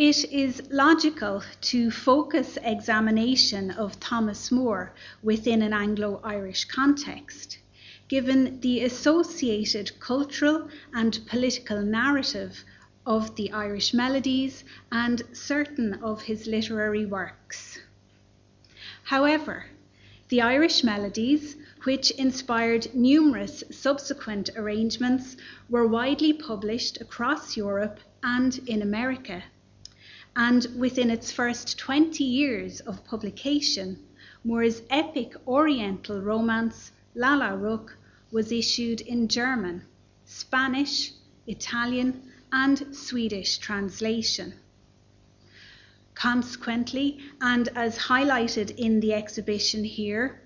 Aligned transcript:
it 0.00 0.24
is 0.32 0.62
logical 0.70 1.42
to 1.60 1.90
focus 1.90 2.56
examination 2.62 3.70
of 3.72 4.00
Thomas 4.00 4.50
Moore 4.50 4.94
within 5.22 5.60
an 5.60 5.74
Anglo 5.74 6.22
Irish 6.24 6.64
context, 6.64 7.58
given 8.08 8.58
the 8.60 8.80
associated 8.80 9.92
cultural 10.00 10.70
and 10.94 11.20
political 11.26 11.82
narrative 11.82 12.64
of 13.04 13.36
the 13.36 13.52
Irish 13.52 13.92
melodies 13.92 14.64
and 14.90 15.20
certain 15.34 15.92
of 16.02 16.22
his 16.22 16.46
literary 16.46 17.04
works. 17.04 17.78
However, 19.04 19.66
the 20.30 20.40
Irish 20.40 20.82
melodies, 20.82 21.56
which 21.84 22.10
inspired 22.12 22.94
numerous 22.94 23.62
subsequent 23.70 24.48
arrangements, 24.56 25.36
were 25.68 25.86
widely 25.86 26.32
published 26.32 27.02
across 27.02 27.54
Europe 27.54 28.00
and 28.22 28.60
in 28.66 28.80
America 28.80 29.42
and 30.36 30.66
within 30.76 31.10
its 31.10 31.32
first 31.32 31.78
20 31.78 32.22
years 32.22 32.80
of 32.80 33.04
publication, 33.04 33.98
Moore's 34.44 34.82
epic 34.88 35.34
Oriental 35.46 36.20
romance, 36.20 36.92
Lalla 37.14 37.56
Rookh, 37.56 37.96
was 38.30 38.52
issued 38.52 39.00
in 39.00 39.28
German, 39.28 39.82
Spanish, 40.24 41.12
Italian, 41.46 42.22
and 42.52 42.94
Swedish 42.94 43.58
translation. 43.58 44.54
Consequently, 46.14 47.18
and 47.40 47.68
as 47.74 47.98
highlighted 47.98 48.76
in 48.76 49.00
the 49.00 49.12
exhibition 49.12 49.84
here, 49.84 50.40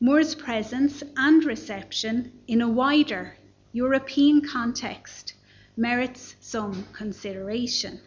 Moore's 0.00 0.34
presence 0.34 1.02
and 1.16 1.44
reception 1.44 2.32
in 2.46 2.60
a 2.60 2.68
wider 2.68 3.36
European 3.72 4.40
context 4.40 5.34
merits 5.76 6.36
some 6.40 6.86
consideration. 6.92 8.00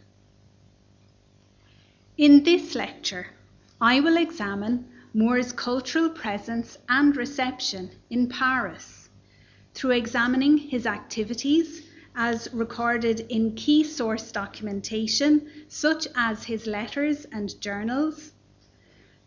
In 2.17 2.43
this 2.43 2.75
lecture, 2.75 3.27
I 3.81 3.99
will 3.99 4.15
examine 4.15 4.85
Moore's 5.13 5.51
cultural 5.51 6.07
presence 6.09 6.77
and 6.87 7.13
reception 7.13 7.91
in 8.09 8.29
Paris. 8.29 9.09
Through 9.73 9.91
examining 9.91 10.57
his 10.57 10.85
activities 10.85 11.85
as 12.15 12.47
recorded 12.53 13.25
in 13.27 13.55
key 13.55 13.83
source 13.83 14.31
documentation 14.31 15.51
such 15.67 16.07
as 16.15 16.45
his 16.45 16.65
letters 16.65 17.25
and 17.33 17.59
journals, 17.59 18.31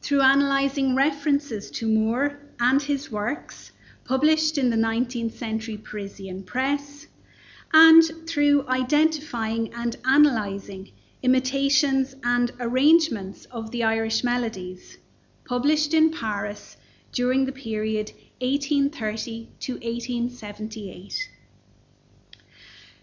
through 0.00 0.22
analysing 0.22 0.94
references 0.94 1.70
to 1.72 1.86
Moore 1.86 2.38
and 2.58 2.80
his 2.80 3.10
works 3.10 3.70
published 4.04 4.56
in 4.56 4.70
the 4.70 4.76
19th 4.76 5.32
century 5.32 5.76
Parisian 5.76 6.42
press, 6.42 7.06
and 7.70 8.02
through 8.26 8.66
identifying 8.66 9.74
and 9.74 9.96
analysing 10.06 10.90
imitations 11.22 12.14
and 12.22 12.52
arrangements 12.60 13.44
of 13.46 13.70
the 13.70 13.82
Irish 13.82 14.22
melodies, 14.22 14.98
published 15.44 15.92
in 15.92 16.10
Paris 16.10 16.76
during 17.12 17.44
the 17.44 17.52
period 17.52 18.12
1830 18.40 19.48
to 19.58 19.72
1878. 19.74 21.28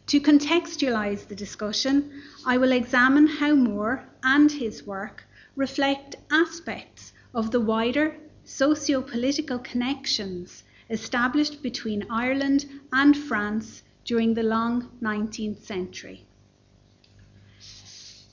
To 0.07 0.22
contextualise 0.22 1.27
the 1.27 1.35
discussion, 1.35 2.22
I 2.45 2.57
will 2.57 2.72
examine 2.72 3.27
how 3.27 3.55
Moore 3.55 4.07
and 4.23 4.52
his 4.52 4.85
work 4.85 5.25
reflect 5.55 6.16
aspects 6.31 7.11
of 7.33 7.52
the 7.52 7.59
wider 7.59 8.16
socio 8.44 9.02
political 9.02 9.59
connections 9.59 10.63
established 10.89 11.63
between 11.63 12.05
Ireland 12.09 12.66
and 12.94 13.17
France 13.17 13.81
during 14.05 14.35
the 14.35 14.44
long 14.44 14.91
19th 15.02 15.63
century. 15.63 16.25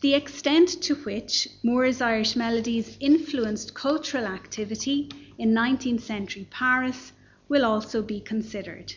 The 0.02 0.14
extent 0.14 0.82
to 0.82 0.96
which 0.96 1.46
Moore's 1.62 2.00
Irish 2.00 2.34
melodies 2.34 2.96
influenced 2.98 3.72
cultural 3.72 4.26
activity 4.26 5.08
in 5.38 5.54
19th 5.54 6.00
century 6.00 6.48
Paris 6.50 7.12
will 7.48 7.64
also 7.64 8.02
be 8.02 8.18
considered. 8.18 8.94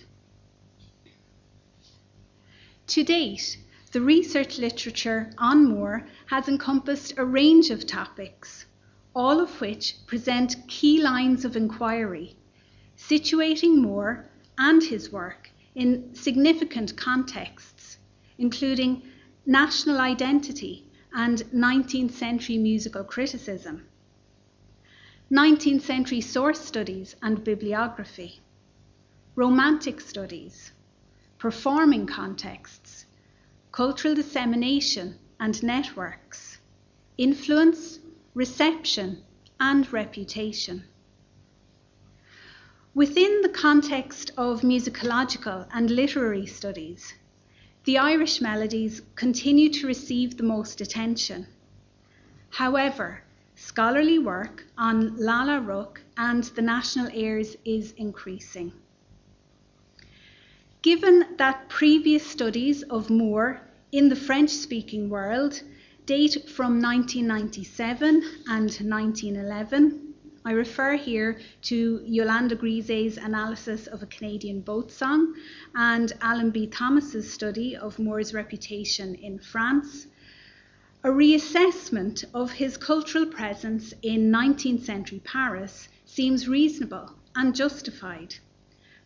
To 2.88 3.04
date, 3.04 3.60
the 3.92 4.02
research 4.02 4.58
literature 4.58 5.32
on 5.38 5.66
Moore 5.70 6.08
has 6.26 6.48
encompassed 6.48 7.14
a 7.18 7.24
range 7.24 7.70
of 7.70 7.86
topics, 7.86 8.66
all 9.16 9.40
of 9.40 9.62
which 9.62 9.98
present 10.08 10.56
key 10.68 11.00
lines 11.00 11.46
of 11.46 11.56
inquiry, 11.56 12.36
situating 12.98 13.78
Moore 13.78 14.28
and 14.58 14.82
his 14.82 15.12
work 15.12 15.52
in 15.76 16.16
significant 16.16 16.98
contexts, 16.98 18.00
including 18.40 19.04
national 19.46 20.00
identity 20.00 20.82
and 21.16 21.44
19th 21.54 22.12
century 22.12 22.58
musical 22.58 23.04
criticism, 23.04 23.88
19th 25.32 25.82
century 25.82 26.20
source 26.20 26.60
studies 26.60 27.16
and 27.24 27.42
bibliography, 27.42 28.42
romantic 29.34 30.02
studies, 30.02 30.74
performing 31.38 32.06
contexts, 32.06 33.06
cultural 33.72 34.14
dissemination 34.14 35.18
and 35.40 35.64
networks, 35.64 36.60
influence, 37.18 38.00
reception, 38.34 39.24
and 39.60 39.92
reputation. 39.94 40.84
Within 42.94 43.42
the 43.42 43.50
context 43.50 44.32
of 44.38 44.62
musicological 44.62 45.66
and 45.74 45.90
literary 45.90 46.46
studies, 46.46 47.14
the 47.86 48.00
Irish 48.00 48.42
melodies 48.42 49.04
continue 49.14 49.70
to 49.70 49.86
receive 49.86 50.38
the 50.38 50.44
most 50.44 50.82
attention. 50.82 51.46
However, 52.50 53.22
scholarly 53.54 54.18
work 54.18 54.66
on 54.76 55.16
Lalla 55.18 55.62
Rookh 55.62 56.02
and 56.18 56.44
the 56.44 56.64
national 56.64 57.10
airs 57.14 57.56
is 57.64 57.94
increasing. 57.98 58.74
Given 60.82 61.38
that 61.38 61.70
previous 61.70 62.26
studies 62.26 62.82
of 62.84 63.12
Moore 63.12 63.62
in 63.92 64.10
the 64.10 64.16
French 64.16 64.50
speaking 64.50 65.08
world 65.08 65.62
date 66.08 66.50
from 66.50 66.82
1997 66.82 68.24
and 68.48 68.72
1911, 68.72 70.15
I 70.48 70.52
refer 70.52 70.96
here 70.96 71.40
to 71.64 72.04
Yolanda 72.06 72.54
Grise's 72.54 73.18
analysis 73.18 73.88
of 73.88 74.04
a 74.04 74.06
Canadian 74.06 74.62
boat 74.62 74.92
song 74.92 75.34
and 75.74 76.14
Alan 76.22 76.52
B. 76.52 76.68
Thomas's 76.68 77.34
study 77.34 77.76
of 77.76 77.98
Moore's 77.98 78.32
reputation 78.32 79.16
in 79.16 79.40
France. 79.40 80.06
A 81.04 81.10
reassessment 81.10 82.26
of 82.32 82.52
his 82.52 82.78
cultural 82.78 83.26
presence 83.26 83.96
in 84.04 84.32
19th 84.32 84.84
century 84.84 85.20
Paris 85.24 85.90
seems 86.06 86.48
reasonable 86.48 87.16
and 87.36 87.56
justified, 87.56 88.36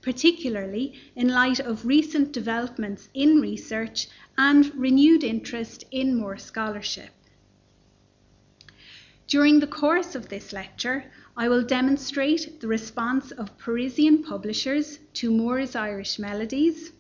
particularly 0.02 1.00
in 1.16 1.30
light 1.30 1.62
of 1.62 1.86
recent 1.86 2.34
developments 2.34 3.08
in 3.14 3.40
research 3.40 4.10
and 4.38 4.76
renewed 4.76 5.24
interest 5.24 5.86
in 5.90 6.18
Moore 6.18 6.38
scholarship. 6.38 7.12
During 9.30 9.60
the 9.60 9.68
course 9.68 10.16
of 10.16 10.30
this 10.30 10.52
lecture, 10.52 11.06
I 11.38 11.48
will 11.48 11.64
demonstrate 11.64 12.60
the 12.60 12.68
response 12.68 13.32
of 13.32 13.58
Parisian 13.58 14.24
publishers 14.24 15.00
to 15.14 15.32
Moore's 15.32 15.76
Irish 15.76 16.20
melodies. 16.20 16.92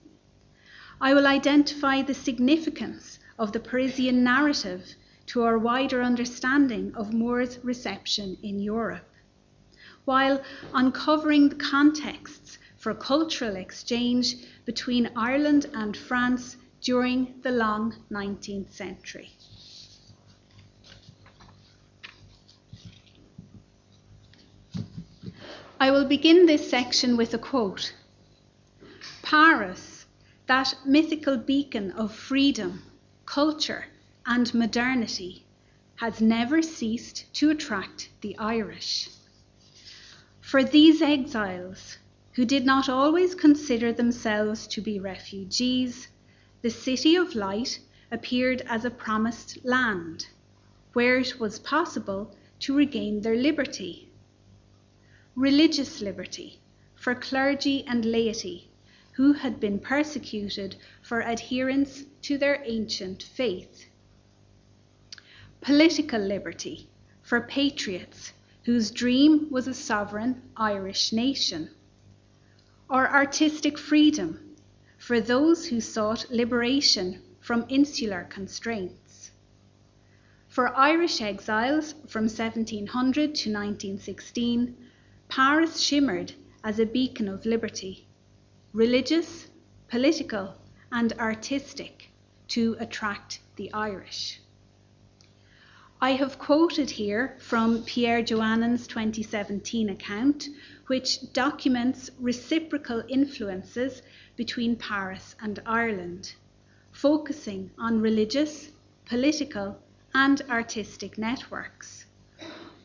I 1.01 1.13
will 1.13 1.27
identify 1.27 2.01
the 2.01 2.13
significance 2.13 3.19
of 3.37 3.51
the 3.51 3.59
Parisian 3.59 4.23
narrative 4.23 4.95
to 5.27 5.43
our 5.43 5.57
wider 5.57 6.01
understanding 6.01 6.93
of 6.95 7.13
Moore's 7.13 7.57
reception 7.63 8.37
in 8.43 8.59
Europe, 8.59 9.09
while 10.05 10.41
uncovering 10.73 11.49
the 11.49 11.55
contexts 11.55 12.57
for 12.77 12.93
cultural 12.93 13.55
exchange 13.55 14.35
between 14.65 15.11
Ireland 15.15 15.67
and 15.73 15.95
France 15.95 16.57
during 16.81 17.35
the 17.41 17.51
long 17.51 17.95
19th 18.11 18.71
century. 18.71 19.31
I 25.81 25.91
will 25.91 26.03
begin 26.03 26.45
this 26.45 26.69
section 26.69 27.15
with 27.15 27.33
a 27.33 27.37
quote 27.37 27.93
Paris, 29.21 30.05
that 30.45 30.75
mythical 30.85 31.37
beacon 31.37 31.91
of 31.91 32.13
freedom, 32.13 32.83
culture, 33.25 33.85
and 34.25 34.53
modernity, 34.53 35.45
has 35.95 36.19
never 36.19 36.61
ceased 36.61 37.33
to 37.35 37.49
attract 37.49 38.09
the 38.19 38.37
Irish. 38.37 39.09
For 40.41 40.65
these 40.65 41.01
exiles, 41.01 41.97
who 42.33 42.43
did 42.43 42.65
not 42.65 42.89
always 42.89 43.33
consider 43.33 43.93
themselves 43.93 44.67
to 44.67 44.81
be 44.81 44.99
refugees, 44.99 46.09
the 46.61 46.69
City 46.71 47.15
of 47.15 47.35
Light 47.35 47.79
appeared 48.11 48.63
as 48.67 48.83
a 48.83 48.91
promised 48.91 49.63
land, 49.63 50.27
where 50.91 51.19
it 51.19 51.39
was 51.39 51.57
possible 51.59 52.35
to 52.59 52.75
regain 52.75 53.21
their 53.21 53.37
liberty 53.37 54.08
religious 55.35 56.01
liberty 56.01 56.59
for 56.95 57.13
clergy 57.15 57.85
and 57.87 58.03
laity 58.05 58.69
who 59.13 59.33
had 59.33 59.59
been 59.59 59.79
persecuted 59.79 60.75
for 61.01 61.21
adherence 61.21 62.03
to 62.21 62.37
their 62.37 62.61
ancient 62.65 63.23
faith. 63.23 63.85
political 65.61 66.19
liberty 66.21 66.89
for 67.21 67.41
patriots 67.41 68.31
whose 68.63 68.91
dream 68.91 69.49
was 69.49 69.67
a 69.67 69.73
sovereign 69.73 70.41
Irish 70.57 71.11
nation, 71.11 71.69
or 72.89 73.09
artistic 73.09 73.77
freedom 73.77 74.55
for 74.97 75.19
those 75.19 75.67
who 75.67 75.79
sought 75.79 76.25
liberation 76.29 77.21
from 77.39 77.65
insular 77.69 78.25
constraints. 78.29 79.31
For 80.47 80.75
Irish 80.75 81.21
exiles 81.21 81.93
from 82.07 82.23
1700 82.23 83.13
to 83.13 83.49
1916, 83.51 84.75
Paris 85.29 85.79
shimmered 85.79 86.33
as 86.63 86.79
a 86.79 86.85
beacon 86.87 87.27
of 87.27 87.45
liberty, 87.45 88.07
religious, 88.73 89.47
political, 89.87 90.55
and 90.91 91.13
artistic, 91.13 92.09
to 92.47 92.75
attract 92.79 93.39
the 93.55 93.71
Irish. 93.71 94.41
I 96.01 96.13
have 96.13 96.39
quoted 96.39 96.89
here 96.89 97.37
from 97.39 97.83
Pierre 97.83 98.23
Joannon's 98.23 98.87
2017 98.87 99.89
account, 99.89 100.49
which 100.87 101.31
documents 101.31 102.09
reciprocal 102.19 103.03
influences 103.07 104.01
between 104.35 104.75
Paris 104.77 105.35
and 105.39 105.61
Ireland, 105.63 106.33
focusing 106.91 107.69
on 107.77 108.01
religious, 108.01 108.71
political, 109.05 109.79
and 110.15 110.41
artistic 110.49 111.19
networks, 111.19 112.05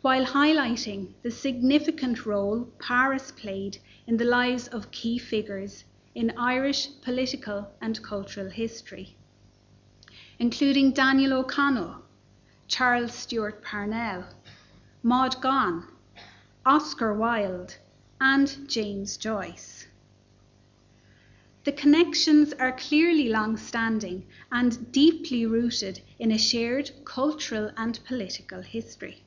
while 0.05 0.27
highlighting 0.27 1.09
the 1.23 1.31
significant 1.31 2.27
role 2.27 2.69
Paris 2.79 3.31
played 3.31 3.79
in 4.07 4.19
the 4.19 4.25
lives 4.27 4.69
of 4.69 4.91
key 4.91 5.17
figures 5.17 5.85
in 6.15 6.31
Irish 6.37 6.91
political 7.01 7.73
and 7.81 8.03
cultural 8.03 8.51
history, 8.51 9.17
including 10.39 10.93
Daniel 10.93 11.33
O'Connell, 11.33 12.03
Charles 12.69 13.15
Stewart 13.15 13.63
Parnell, 13.63 14.27
Maud 15.03 15.41
Gonne, 15.41 15.89
Oscar 16.67 17.15
Wilde, 17.15 17.79
and 18.21 18.69
James 18.69 19.17
Joyce. 19.17 19.87
The 21.65 21.73
connections 21.73 22.53
are 22.53 22.77
clearly 22.77 23.31
long 23.31 23.57
standing 23.57 24.27
and 24.53 24.93
deeply 24.93 25.47
rooted 25.47 26.03
in 26.19 26.31
a 26.31 26.37
shared 26.37 26.91
cultural 27.07 27.71
and 27.79 27.99
political 28.05 28.61
history. 28.61 29.23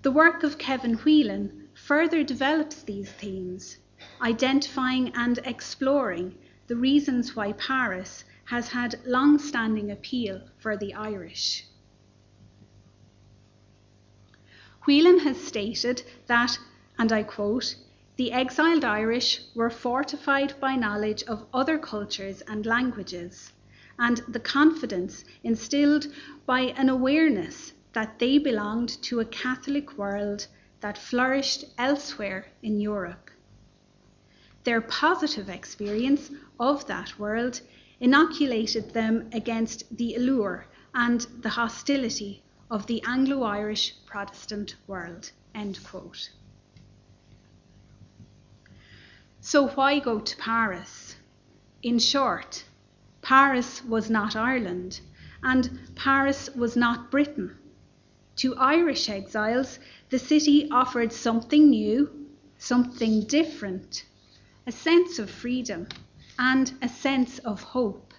The 0.00 0.12
work 0.12 0.44
of 0.44 0.58
Kevin 0.58 0.94
Whelan 0.94 1.70
further 1.74 2.22
develops 2.22 2.82
these 2.82 3.10
themes, 3.10 3.78
identifying 4.22 5.08
and 5.12 5.38
exploring 5.38 6.38
the 6.68 6.76
reasons 6.76 7.34
why 7.34 7.50
Paris 7.54 8.24
has 8.44 8.68
had 8.68 9.00
long 9.04 9.40
standing 9.40 9.90
appeal 9.90 10.42
for 10.56 10.76
the 10.76 10.94
Irish. 10.94 11.66
Whelan 14.86 15.18
has 15.18 15.44
stated 15.44 16.04
that, 16.28 16.60
and 16.96 17.10
I 17.10 17.24
quote, 17.24 17.74
the 18.14 18.30
exiled 18.30 18.84
Irish 18.84 19.40
were 19.56 19.68
fortified 19.68 20.54
by 20.60 20.76
knowledge 20.76 21.24
of 21.24 21.44
other 21.52 21.76
cultures 21.76 22.40
and 22.42 22.64
languages, 22.64 23.52
and 23.98 24.18
the 24.28 24.40
confidence 24.40 25.24
instilled 25.42 26.06
by 26.46 26.60
an 26.60 26.88
awareness 26.88 27.72
that 27.92 28.18
they 28.18 28.38
belonged 28.38 29.02
to 29.02 29.20
a 29.20 29.24
Catholic 29.24 29.96
world 29.98 30.46
that 30.80 30.96
flourished 30.96 31.64
elsewhere 31.76 32.46
in 32.62 32.80
Europe. 32.80 33.30
Their 34.64 34.80
positive 34.80 35.48
experience 35.48 36.30
of 36.60 36.86
that 36.86 37.18
world 37.18 37.60
inoculated 38.00 38.92
them 38.92 39.28
against 39.32 39.96
the 39.96 40.14
allure 40.14 40.66
and 40.94 41.26
the 41.40 41.48
hostility 41.50 42.42
of 42.70 42.86
the 42.86 43.02
Anglo 43.04 43.42
Irish 43.42 43.94
Protestant 44.06 44.76
world. 44.86 45.32
So, 49.40 49.68
why 49.68 49.98
go 49.98 50.20
to 50.20 50.36
Paris? 50.36 51.16
In 51.82 51.98
short, 51.98 52.64
Paris 53.22 53.82
was 53.84 54.08
not 54.08 54.36
Ireland, 54.36 55.00
and 55.42 55.80
Paris 55.96 56.50
was 56.54 56.76
not 56.76 57.10
Britain. 57.10 57.57
To 58.38 58.54
Irish 58.54 59.08
exiles, 59.08 59.80
the 60.10 60.18
city 60.20 60.68
offered 60.70 61.12
something 61.12 61.70
new, 61.70 62.08
something 62.56 63.22
different, 63.22 64.04
a 64.64 64.70
sense 64.70 65.18
of 65.18 65.28
freedom 65.28 65.88
and 66.38 66.72
a 66.80 66.88
sense 66.88 67.40
of 67.40 67.60
hope. 67.60 68.14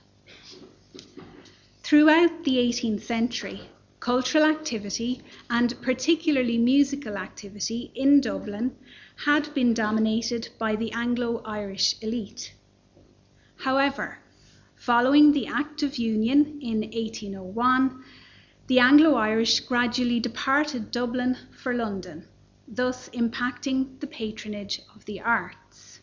Throughout 1.84 2.44
the 2.44 2.58
18th 2.58 3.02
century, 3.02 3.62
cultural 4.02 4.44
activity, 4.44 5.22
and 5.50 5.82
particularly 5.82 6.58
musical 6.58 7.18
activity 7.18 7.90
in 7.96 8.20
Dublin, 8.20 8.76
had 9.26 9.54
been 9.54 9.74
dominated 9.74 10.50
by 10.60 10.76
the 10.76 10.92
Anglo 10.92 11.42
Irish 11.46 11.96
elite. 12.02 12.54
However, 13.56 14.20
following 14.76 15.32
the 15.32 15.48
Act 15.48 15.82
of 15.82 15.96
Union 15.96 16.60
in 16.62 16.82
1801, 16.82 18.04
the 18.70 18.78
Anglo 18.78 19.16
Irish 19.16 19.62
gradually 19.62 20.20
departed 20.20 20.92
Dublin 20.92 21.36
for 21.50 21.74
London, 21.74 22.28
thus 22.68 23.10
impacting 23.10 24.00
the 24.00 24.06
patronage 24.06 24.80
of 24.96 25.04
the 25.06 25.20
arts. 25.20 26.02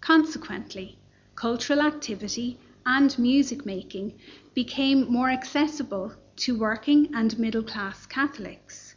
Consequently, 0.00 1.00
cultural 1.34 1.80
activity 1.80 2.60
and 2.86 3.18
music 3.18 3.66
making 3.66 4.16
became 4.54 5.12
more 5.12 5.30
accessible 5.30 6.14
to 6.36 6.56
working 6.56 7.12
and 7.12 7.36
middle 7.40 7.64
class 7.64 8.06
Catholics. 8.06 8.94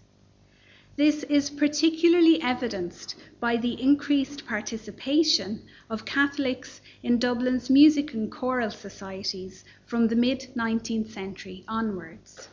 This 0.95 1.23
is 1.23 1.49
particularly 1.49 2.39
evidenced 2.43 3.15
by 3.39 3.57
the 3.57 3.81
increased 3.81 4.45
participation 4.45 5.63
of 5.89 6.05
Catholics 6.05 6.79
in 7.01 7.17
Dublin's 7.17 7.71
music 7.71 8.13
and 8.13 8.31
choral 8.31 8.69
societies 8.69 9.65
from 9.93 10.07
the 10.07 10.15
mid 10.15 10.49
19th 10.57 11.11
century 11.11 11.63
onwards. 11.67 12.49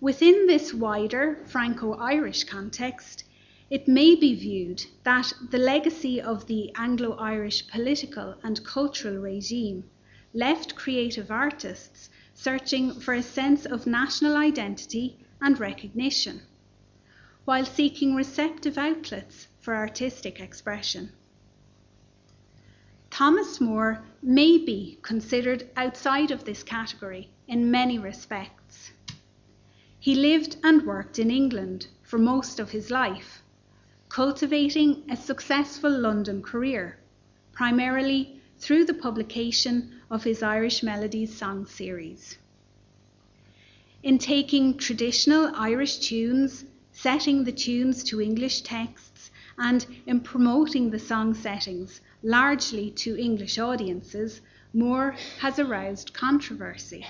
Within 0.00 0.46
this 0.46 0.72
wider 0.72 1.44
Franco 1.44 1.92
Irish 1.92 2.44
context, 2.44 3.24
it 3.68 3.86
may 3.86 4.14
be 4.14 4.34
viewed 4.34 4.86
that 5.02 5.30
the 5.50 5.58
legacy 5.58 6.22
of 6.22 6.46
the 6.46 6.72
Anglo 6.74 7.18
Irish 7.18 7.68
political 7.68 8.36
and 8.42 8.64
cultural 8.64 9.18
regime 9.18 9.84
left 10.32 10.74
creative 10.74 11.30
artists 11.30 12.08
searching 12.32 12.98
for 12.98 13.12
a 13.12 13.22
sense 13.22 13.66
of 13.66 13.86
national 13.86 14.38
identity 14.38 15.18
and 15.42 15.60
recognition, 15.60 16.40
while 17.44 17.66
seeking 17.66 18.14
receptive 18.14 18.78
outlets 18.78 19.48
for 19.60 19.76
artistic 19.76 20.40
expression. 20.40 21.12
Thomas 23.18 23.60
Moore 23.60 24.04
may 24.22 24.58
be 24.58 25.00
considered 25.02 25.68
outside 25.76 26.30
of 26.30 26.44
this 26.44 26.62
category 26.62 27.28
in 27.48 27.68
many 27.68 27.98
respects. 27.98 28.92
He 29.98 30.14
lived 30.14 30.56
and 30.62 30.86
worked 30.86 31.18
in 31.18 31.28
England 31.28 31.88
for 32.04 32.16
most 32.16 32.60
of 32.60 32.70
his 32.70 32.92
life 32.92 33.42
cultivating 34.08 35.02
a 35.10 35.16
successful 35.16 35.90
London 35.90 36.42
career, 36.42 37.00
primarily 37.50 38.40
through 38.56 38.84
the 38.84 38.94
publication 38.94 40.00
of 40.12 40.22
his 40.22 40.40
Irish 40.40 40.84
Melodies 40.84 41.36
song 41.36 41.66
series. 41.66 42.38
In 44.04 44.18
taking 44.18 44.78
traditional 44.78 45.50
Irish 45.56 45.98
tunes, 45.98 46.66
setting 46.92 47.42
the 47.42 47.50
tunes 47.50 48.04
to 48.04 48.20
English 48.20 48.60
texts, 48.60 49.32
and 49.58 49.84
in 50.06 50.20
promoting 50.20 50.90
the 50.90 51.00
song 51.00 51.34
settings 51.34 52.00
largely 52.22 52.90
to 52.90 53.16
English 53.16 53.58
audiences, 53.58 54.40
Moore 54.72 55.16
has 55.40 55.58
aroused 55.58 56.12
controversy. 56.12 57.06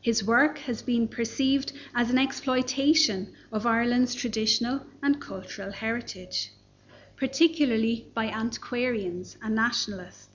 His 0.00 0.24
work 0.24 0.58
has 0.58 0.80
been 0.80 1.08
perceived 1.08 1.72
as 1.94 2.08
an 2.08 2.18
exploitation 2.18 3.34
of 3.52 3.66
Ireland's 3.66 4.14
traditional 4.14 4.86
and 5.02 5.20
cultural 5.20 5.72
heritage, 5.72 6.52
particularly 7.16 8.10
by 8.14 8.26
antiquarians 8.26 9.36
and 9.42 9.54
nationalists. 9.54 10.27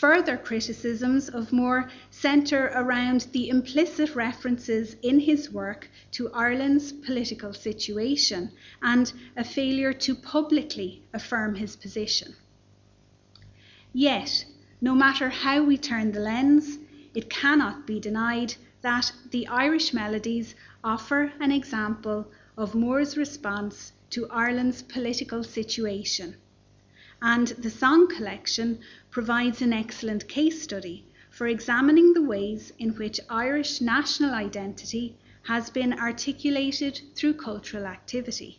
Further 0.00 0.38
criticisms 0.38 1.28
of 1.28 1.52
Moore 1.52 1.90
centre 2.10 2.72
around 2.74 3.26
the 3.32 3.50
implicit 3.50 4.16
references 4.16 4.96
in 5.02 5.20
his 5.20 5.50
work 5.52 5.90
to 6.12 6.32
Ireland's 6.32 6.90
political 6.90 7.52
situation 7.52 8.50
and 8.80 9.12
a 9.36 9.44
failure 9.44 9.92
to 9.92 10.14
publicly 10.14 11.02
affirm 11.12 11.56
his 11.56 11.76
position. 11.76 12.34
Yet, 13.92 14.46
no 14.80 14.94
matter 14.94 15.28
how 15.28 15.64
we 15.64 15.76
turn 15.76 16.12
the 16.12 16.20
lens, 16.20 16.78
it 17.14 17.28
cannot 17.28 17.86
be 17.86 18.00
denied 18.00 18.54
that 18.80 19.12
the 19.30 19.46
Irish 19.48 19.92
melodies 19.92 20.54
offer 20.82 21.30
an 21.40 21.52
example 21.52 22.26
of 22.56 22.74
Moore's 22.74 23.18
response 23.18 23.92
to 24.08 24.30
Ireland's 24.30 24.80
political 24.80 25.44
situation, 25.44 26.36
and 27.22 27.48
the 27.48 27.70
song 27.70 28.08
collection 28.08 28.78
provides 29.10 29.60
an 29.60 29.72
excellent 29.72 30.26
case 30.28 30.62
study 30.62 31.04
for 31.30 31.46
examining 31.46 32.12
the 32.12 32.22
ways 32.22 32.72
in 32.78 32.90
which 32.96 33.20
Irish 33.28 33.80
national 33.80 34.34
identity 34.34 35.16
has 35.42 35.70
been 35.70 35.92
articulated 35.92 37.00
through 37.14 37.34
cultural 37.34 37.86
activity. 37.86 38.58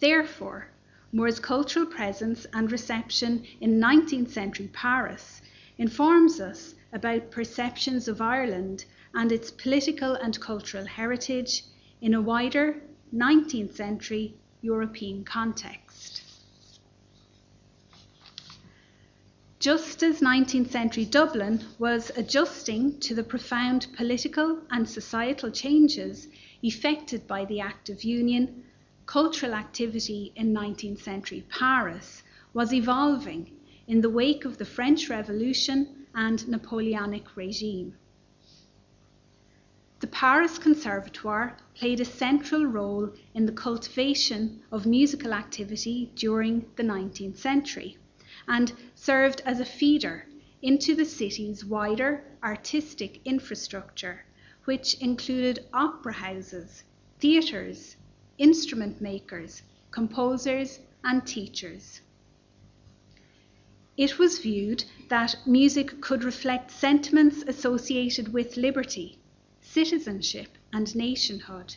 Therefore, 0.00 0.68
Moore's 1.12 1.40
cultural 1.40 1.86
presence 1.86 2.46
and 2.52 2.70
reception 2.70 3.44
in 3.60 3.80
19th 3.80 4.30
century 4.30 4.70
Paris 4.72 5.42
informs 5.78 6.40
us 6.40 6.74
about 6.92 7.30
perceptions 7.30 8.08
of 8.08 8.20
Ireland 8.20 8.84
and 9.14 9.32
its 9.32 9.50
political 9.50 10.14
and 10.14 10.38
cultural 10.40 10.84
heritage 10.84 11.64
in 12.00 12.14
a 12.14 12.20
wider 12.20 12.80
19th 13.14 13.74
century 13.74 14.34
European 14.62 15.24
context. 15.24 16.19
Just 19.60 20.02
as 20.02 20.20
19th 20.20 20.70
century 20.70 21.04
Dublin 21.04 21.62
was 21.78 22.10
adjusting 22.16 22.98
to 23.00 23.14
the 23.14 23.22
profound 23.22 23.88
political 23.94 24.62
and 24.70 24.88
societal 24.88 25.50
changes 25.50 26.28
effected 26.62 27.26
by 27.26 27.44
the 27.44 27.60
Act 27.60 27.90
of 27.90 28.02
Union, 28.02 28.64
cultural 29.04 29.52
activity 29.52 30.32
in 30.34 30.54
19th 30.54 31.02
century 31.02 31.44
Paris 31.50 32.22
was 32.54 32.72
evolving 32.72 33.50
in 33.86 34.00
the 34.00 34.08
wake 34.08 34.46
of 34.46 34.56
the 34.56 34.64
French 34.64 35.10
Revolution 35.10 36.06
and 36.14 36.48
Napoleonic 36.48 37.36
regime. 37.36 37.98
The 39.98 40.06
Paris 40.06 40.58
Conservatoire 40.58 41.58
played 41.74 42.00
a 42.00 42.06
central 42.06 42.64
role 42.64 43.12
in 43.34 43.44
the 43.44 43.52
cultivation 43.52 44.62
of 44.72 44.86
musical 44.86 45.34
activity 45.34 46.12
during 46.14 46.64
the 46.76 46.82
19th 46.82 47.36
century 47.36 47.98
and 48.50 48.72
served 48.96 49.40
as 49.46 49.60
a 49.60 49.64
feeder 49.64 50.26
into 50.60 50.96
the 50.96 51.04
city's 51.04 51.64
wider 51.64 52.24
artistic 52.42 53.20
infrastructure, 53.24 54.24
which 54.64 54.94
included 54.94 55.64
opera 55.72 56.12
houses, 56.12 56.82
theatres, 57.20 57.96
instrument 58.38 59.00
makers, 59.00 59.62
composers, 59.92 60.80
and 61.04 61.24
teachers. 61.24 62.00
It 63.96 64.18
was 64.18 64.40
viewed 64.40 64.82
that 65.08 65.36
music 65.46 66.00
could 66.00 66.24
reflect 66.24 66.72
sentiments 66.72 67.44
associated 67.46 68.32
with 68.32 68.56
liberty, 68.56 69.18
citizenship, 69.60 70.48
and 70.72 70.92
nationhood. 70.96 71.76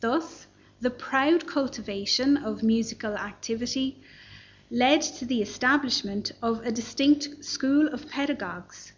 Thus, 0.00 0.46
the 0.80 0.90
proud 0.90 1.46
cultivation 1.46 2.36
of 2.36 2.62
musical 2.62 3.16
activity 3.16 4.02
led 4.70 5.02
to 5.02 5.24
the 5.26 5.42
establishment 5.42 6.32
of 6.42 6.64
a 6.64 6.72
distinct 6.72 7.44
school 7.44 7.88
of 7.88 8.08
pedagogues, 8.08 8.92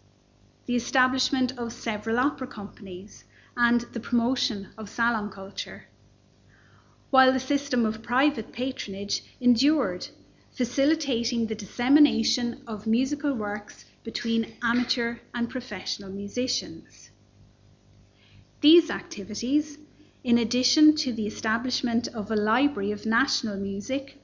the 0.67 0.76
establishment 0.76 1.57
of 1.59 1.73
several 1.73 2.19
opera 2.19 2.47
companies, 2.47 3.25
and 3.57 3.83
the 3.93 4.00
promotion 4.00 4.69
of 4.76 4.88
salon 4.88 5.31
culture 5.31 5.87
while 7.12 7.31
the 7.31 7.38
system 7.38 7.85
of 7.85 8.02
private 8.02 8.52
patronage 8.52 9.23
endured, 9.38 10.09
facilitating 10.50 11.47
the 11.47 11.55
dissemination 11.55 12.62
of 12.67 12.87
musical 12.87 13.35
works 13.35 13.85
between 14.02 14.55
amateur 14.62 15.19
and 15.35 15.50
professional 15.50 16.09
musicians. 16.09 17.11
These 18.62 18.88
activities, 18.88 19.76
in 20.25 20.38
addition 20.38 20.97
to 20.97 21.12
the 21.12 21.26
establishment 21.26 22.09
of 22.09 22.31
a 22.31 22.37
library 22.37 22.93
of 22.93 23.05
national 23.05 23.59
music, 23.59 24.17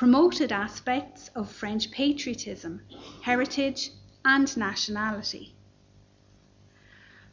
promoted 0.00 0.50
aspects 0.50 1.28
of 1.34 1.52
French 1.52 1.90
patriotism, 1.90 2.80
heritage, 3.20 3.90
and 4.24 4.56
nationality. 4.56 5.54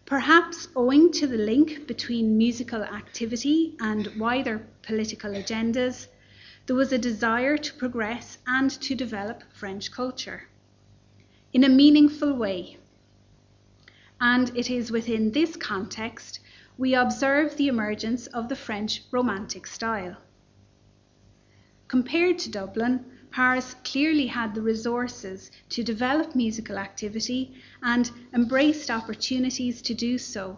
Perhaps 0.06 0.68
owing 0.76 1.10
to 1.10 1.26
the 1.28 1.38
link 1.38 1.88
between 1.88 2.38
musical 2.38 2.84
activity 2.84 3.78
and 3.80 4.12
wider 4.20 4.68
political 4.82 5.32
agendas, 5.32 6.08
there 6.66 6.76
was 6.76 6.92
a 6.92 6.98
desire 6.98 7.58
to 7.58 7.74
progress 7.76 8.38
and 8.46 8.70
to 8.70 8.94
develop 8.94 9.44
French 9.54 9.90
culture 9.90 10.50
in 11.54 11.64
a 11.64 11.70
meaningful 11.70 12.34
way. 12.34 12.78
And 14.20 14.52
it 14.58 14.70
is 14.70 14.92
within 14.92 15.32
this 15.32 15.56
context 15.56 16.42
we 16.78 16.96
observe 16.96 17.56
the 17.56 17.70
emergence 17.70 18.28
of 18.28 18.50
the 18.50 18.58
French 18.58 19.04
Romantic 19.10 19.66
style. 19.66 20.18
Compared 21.88 22.38
to 22.40 22.50
Dublin, 22.50 23.06
Paris 23.32 23.76
clearly 23.84 24.28
had 24.28 24.56
the 24.56 24.62
resources 24.62 25.52
to 25.70 25.84
develop 25.84 26.36
musical 26.36 26.78
activity 26.78 27.54
and 27.82 28.12
embraced 28.34 28.92
opportunities 28.92 29.82
to 29.84 29.94
do 29.94 30.18
so, 30.18 30.58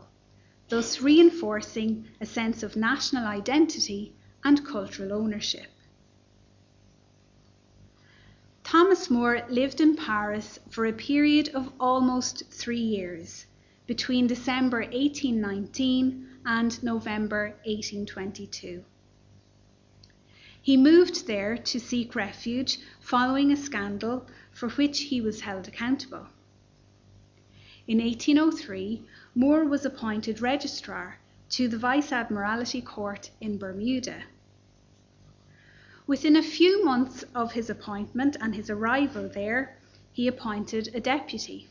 thus 0.70 1.02
reinforcing 1.02 2.08
a 2.20 2.26
sense 2.26 2.64
of 2.64 2.76
national 2.76 3.26
identity 3.26 4.16
and 4.44 4.66
cultural 4.66 5.14
ownership. 5.14 5.68
Thomas 8.64 9.10
Moore 9.10 9.46
lived 9.50 9.82
in 9.82 9.96
Paris 9.96 10.60
for 10.70 10.86
a 10.86 10.94
period 10.94 11.50
of 11.50 11.74
almost 11.80 12.44
three 12.52 12.80
years, 12.80 13.46
between 13.88 14.28
December 14.28 14.80
1819 14.80 16.28
and 16.46 16.84
November 16.84 17.56
1822. 17.66 18.84
He 20.62 20.76
moved 20.78 21.26
there 21.26 21.58
to 21.58 21.80
seek 21.80 22.14
refuge 22.14 22.80
following 23.00 23.52
a 23.52 23.56
scandal 23.58 24.28
for 24.52 24.70
which 24.70 25.00
he 25.04 25.20
was 25.22 25.42
held 25.42 25.68
accountable. 25.68 26.28
In 27.88 27.98
1803, 28.00 29.02
Moore 29.34 29.64
was 29.66 29.84
appointed 29.86 30.42
registrar 30.42 31.18
to 31.52 31.68
the 31.70 31.78
Vice 31.78 32.12
Admiralty 32.12 32.82
Court 32.82 33.32
in 33.42 33.58
Bermuda. 33.58 34.24
Within 36.06 36.36
a 36.36 36.44
few 36.44 36.84
months 36.84 37.24
of 37.34 37.54
his 37.54 37.70
appointment 37.70 38.36
and 38.40 38.54
his 38.54 38.70
arrival 38.70 39.28
there, 39.30 39.78
he 40.12 40.28
appointed 40.28 40.94
a 40.94 41.00
deputy. 41.00 41.68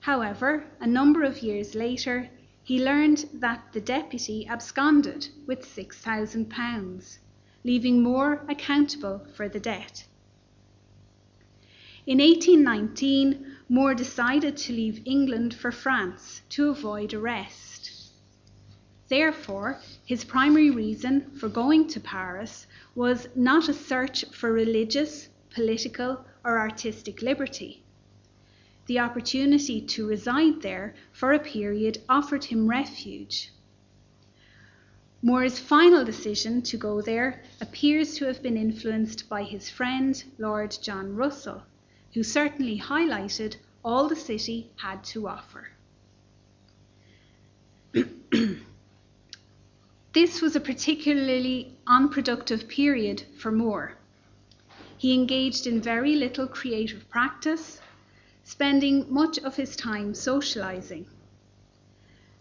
However, 0.00 0.64
a 0.80 0.86
number 0.86 1.22
of 1.24 1.42
years 1.42 1.74
later, 1.74 2.30
he 2.62 2.82
learned 2.82 3.28
that 3.34 3.72
the 3.72 3.80
deputy 3.80 4.46
absconded 4.46 5.28
with 5.46 5.66
£6,000 5.66 7.18
leaving 7.64 8.02
Moore 8.02 8.44
accountable 8.48 9.26
for 9.34 9.48
the 9.48 9.60
debt. 9.60 10.04
In 12.04 12.18
1819, 12.18 13.46
Moore 13.68 13.94
decided 13.94 14.56
to 14.56 14.72
leave 14.72 15.02
England 15.04 15.54
for 15.54 15.70
France 15.70 16.42
to 16.50 16.68
avoid 16.68 17.14
arrest. 17.14 18.10
Therefore, 19.08 19.80
his 20.04 20.24
primary 20.24 20.70
reason 20.70 21.30
for 21.38 21.48
going 21.48 21.86
to 21.88 22.00
Paris 22.00 22.66
was 22.94 23.28
not 23.36 23.68
a 23.68 23.74
search 23.74 24.24
for 24.32 24.50
religious, 24.50 25.28
political, 25.50 26.24
or 26.44 26.58
artistic 26.58 27.22
liberty. 27.22 27.84
The 28.86 28.98
opportunity 28.98 29.80
to 29.80 30.08
reside 30.08 30.62
there 30.62 30.94
for 31.12 31.32
a 31.32 31.38
period 31.38 32.02
offered 32.08 32.44
him 32.44 32.66
refuge. 32.66 33.52
Moore's 35.24 35.56
final 35.56 36.04
decision 36.04 36.60
to 36.62 36.76
go 36.76 37.00
there 37.00 37.40
appears 37.60 38.16
to 38.16 38.24
have 38.24 38.42
been 38.42 38.56
influenced 38.56 39.28
by 39.28 39.44
his 39.44 39.70
friend 39.70 40.24
Lord 40.36 40.76
John 40.82 41.14
Russell, 41.14 41.62
who 42.12 42.24
certainly 42.24 42.76
highlighted 42.76 43.54
all 43.84 44.08
the 44.08 44.16
city 44.16 44.72
had 44.74 45.04
to 45.04 45.28
offer. 45.28 45.68
this 50.12 50.42
was 50.42 50.56
a 50.56 50.60
particularly 50.60 51.76
unproductive 51.86 52.66
period 52.66 53.22
for 53.38 53.52
Moore. 53.52 53.96
He 54.98 55.14
engaged 55.14 55.68
in 55.68 55.80
very 55.80 56.16
little 56.16 56.48
creative 56.48 57.08
practice, 57.08 57.80
spending 58.42 59.06
much 59.08 59.38
of 59.38 59.54
his 59.54 59.76
time 59.76 60.14
socializing. 60.14 61.06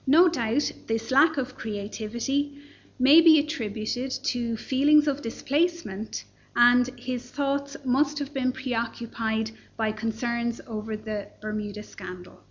No 0.07 0.27
doubt 0.27 0.71
this 0.87 1.11
lack 1.11 1.37
of 1.37 1.55
creativity 1.55 2.59
may 3.01 3.19
be 3.19 3.39
attributed 3.39 4.11
to 4.11 4.55
feelings 4.55 5.07
of 5.07 5.23
displacement, 5.23 6.23
and 6.55 6.87
his 6.99 7.31
thoughts 7.31 7.75
must 7.83 8.19
have 8.19 8.31
been 8.31 8.51
preoccupied 8.51 9.49
by 9.75 9.91
concerns 9.91 10.61
over 10.67 10.95
the 10.95 11.27
Bermuda 11.41 11.81
scandal. 11.81 12.43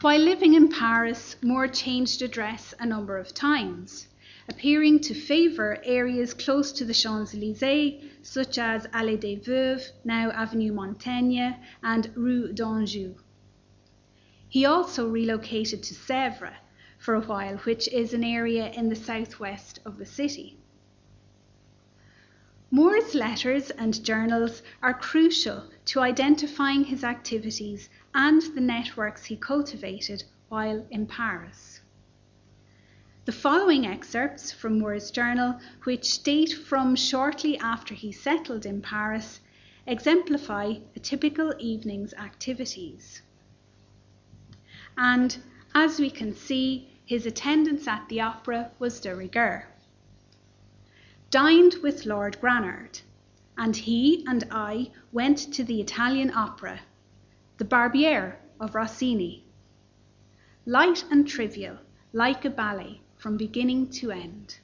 While 0.00 0.20
living 0.20 0.54
in 0.54 0.68
Paris, 0.68 1.34
Moore 1.42 1.66
changed 1.66 2.22
address 2.22 2.72
a 2.78 2.86
number 2.86 3.18
of 3.18 3.34
times, 3.34 4.06
appearing 4.48 5.00
to 5.00 5.14
favour 5.14 5.78
areas 5.82 6.32
close 6.32 6.70
to 6.72 6.84
the 6.84 6.94
Champs 6.94 7.34
Elysees, 7.34 8.04
such 8.22 8.56
as 8.56 8.86
Allée 8.94 9.18
des 9.18 9.34
Veuves, 9.34 9.90
now 10.04 10.30
Avenue 10.30 10.72
Montaigne, 10.72 11.56
and 11.82 12.12
Rue 12.14 12.52
d'Anjou. 12.52 13.16
He 14.50 14.66
also 14.66 15.08
relocated 15.08 15.80
to 15.84 15.94
Sèvres 15.94 16.56
for 16.98 17.14
a 17.14 17.20
while, 17.20 17.58
which 17.58 17.86
is 17.86 18.12
an 18.12 18.24
area 18.24 18.68
in 18.72 18.88
the 18.88 18.96
southwest 18.96 19.78
of 19.84 19.96
the 19.96 20.04
city. 20.04 20.58
Moore's 22.68 23.14
letters 23.14 23.70
and 23.70 24.04
journals 24.04 24.62
are 24.82 24.92
crucial 24.92 25.70
to 25.84 26.00
identifying 26.00 26.82
his 26.82 27.04
activities 27.04 27.88
and 28.12 28.42
the 28.42 28.60
networks 28.60 29.26
he 29.26 29.36
cultivated 29.36 30.24
while 30.48 30.84
in 30.90 31.06
Paris. 31.06 31.80
The 33.26 33.32
following 33.32 33.86
excerpts 33.86 34.50
from 34.50 34.80
Moore's 34.80 35.12
journal, 35.12 35.60
which 35.84 36.24
date 36.24 36.52
from 36.52 36.96
shortly 36.96 37.56
after 37.58 37.94
he 37.94 38.10
settled 38.10 38.66
in 38.66 38.82
Paris, 38.82 39.38
exemplify 39.86 40.74
a 40.96 40.98
typical 40.98 41.54
evening's 41.60 42.14
activities. 42.14 43.22
And 44.96 45.36
as 45.74 45.98
we 45.98 46.10
can 46.10 46.34
see, 46.34 46.88
his 47.04 47.26
attendance 47.26 47.86
at 47.86 48.08
the 48.08 48.20
opera 48.20 48.72
was 48.78 49.00
de 49.00 49.14
rigueur 49.14 49.66
dined 51.30 51.76
with 51.80 52.06
Lord 52.06 52.40
Granard, 52.40 53.00
and 53.56 53.76
he 53.76 54.24
and 54.26 54.44
I 54.50 54.90
went 55.12 55.38
to 55.54 55.62
the 55.62 55.80
Italian 55.80 56.32
opera, 56.34 56.80
The 57.58 57.64
Barbiere 57.64 58.34
of 58.58 58.74
Rossini. 58.74 59.44
Light 60.66 61.04
and 61.08 61.28
trivial, 61.28 61.78
like 62.12 62.44
a 62.44 62.50
ballet 62.50 63.00
from 63.16 63.36
beginning 63.36 63.90
to 63.90 64.10
end. 64.10 64.58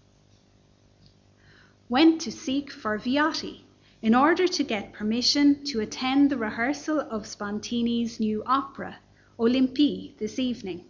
Went 1.89 2.21
to 2.23 2.33
seek 2.33 2.73
for 2.73 2.99
Viotti 2.99 3.63
in 4.03 4.13
order 4.13 4.49
to 4.49 4.65
get 4.65 4.93
permission 4.93 5.63
to 5.67 5.79
attend 5.79 6.31
the 6.31 6.37
rehearsal 6.37 6.99
of 6.99 7.29
Spontini's 7.29 8.19
new 8.19 8.43
opera, 8.45 8.99
Olympie, 9.39 10.17
this 10.19 10.39
evening. 10.39 10.85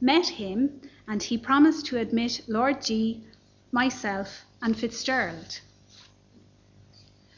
Met 0.00 0.26
him, 0.26 0.80
and 1.06 1.22
he 1.22 1.36
promised 1.36 1.84
to 1.86 1.98
admit 1.98 2.40
Lord 2.48 2.80
G, 2.82 3.22
myself, 3.70 4.44
and 4.62 4.74
Fitzgerald. 4.76 5.60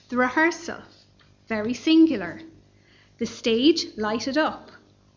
The 0.08 0.16
rehearsal, 0.16 0.82
very 1.48 1.74
singular. 1.74 2.40
The 3.18 3.26
stage 3.26 3.86
lighted 3.96 4.38
up, 4.38 4.70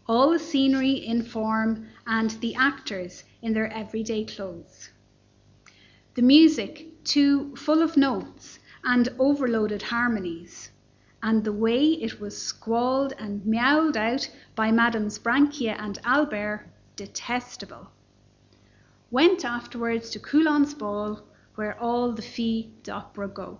all 0.07 0.31
the 0.31 0.39
scenery 0.39 0.93
in 0.93 1.23
form, 1.23 1.87
and 2.07 2.31
the 2.41 2.55
actors 2.55 3.23
in 3.43 3.53
their 3.53 3.71
everyday 3.71 4.25
clothes. 4.25 4.89
The 6.15 6.23
music, 6.23 7.03
too 7.03 7.55
full 7.55 7.83
of 7.83 7.97
notes 7.97 8.57
and 8.83 9.09
overloaded 9.19 9.83
harmonies, 9.83 10.70
and 11.23 11.43
the 11.43 11.53
way 11.53 11.83
it 11.83 12.19
was 12.19 12.41
squalled 12.41 13.13
and 13.17 13.45
meowed 13.45 13.95
out 13.95 14.29
by 14.55 14.71
Madams 14.71 15.19
Brankia 15.19 15.75
and 15.79 15.99
Albert, 16.03 16.65
detestable. 16.95 17.91
Went 19.11 19.45
afterwards 19.45 20.09
to 20.11 20.19
Coulon's 20.19 20.73
ball 20.73 21.21
where 21.55 21.79
all 21.79 22.11
the 22.11 22.21
filles 22.21 22.71
d'opera 22.83 23.27
go. 23.27 23.59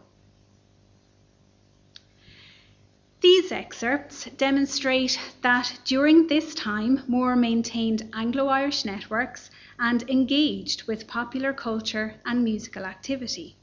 These 3.22 3.51
excerpts 3.51 4.25
demonstrate 4.38 5.20
that 5.41 5.80
during 5.86 6.25
this 6.25 6.56
time 6.56 7.03
Moore 7.08 7.36
maintained 7.36 8.10
Anglo 8.13 8.48
Irish 8.48 8.84
networks 8.84 9.51
and 9.77 10.01
engaged 10.10 10.88
with 10.88 11.08
popular 11.08 11.53
culture 11.53 12.15
and 12.25 12.44
musical 12.44 12.84
activity, 12.84 13.58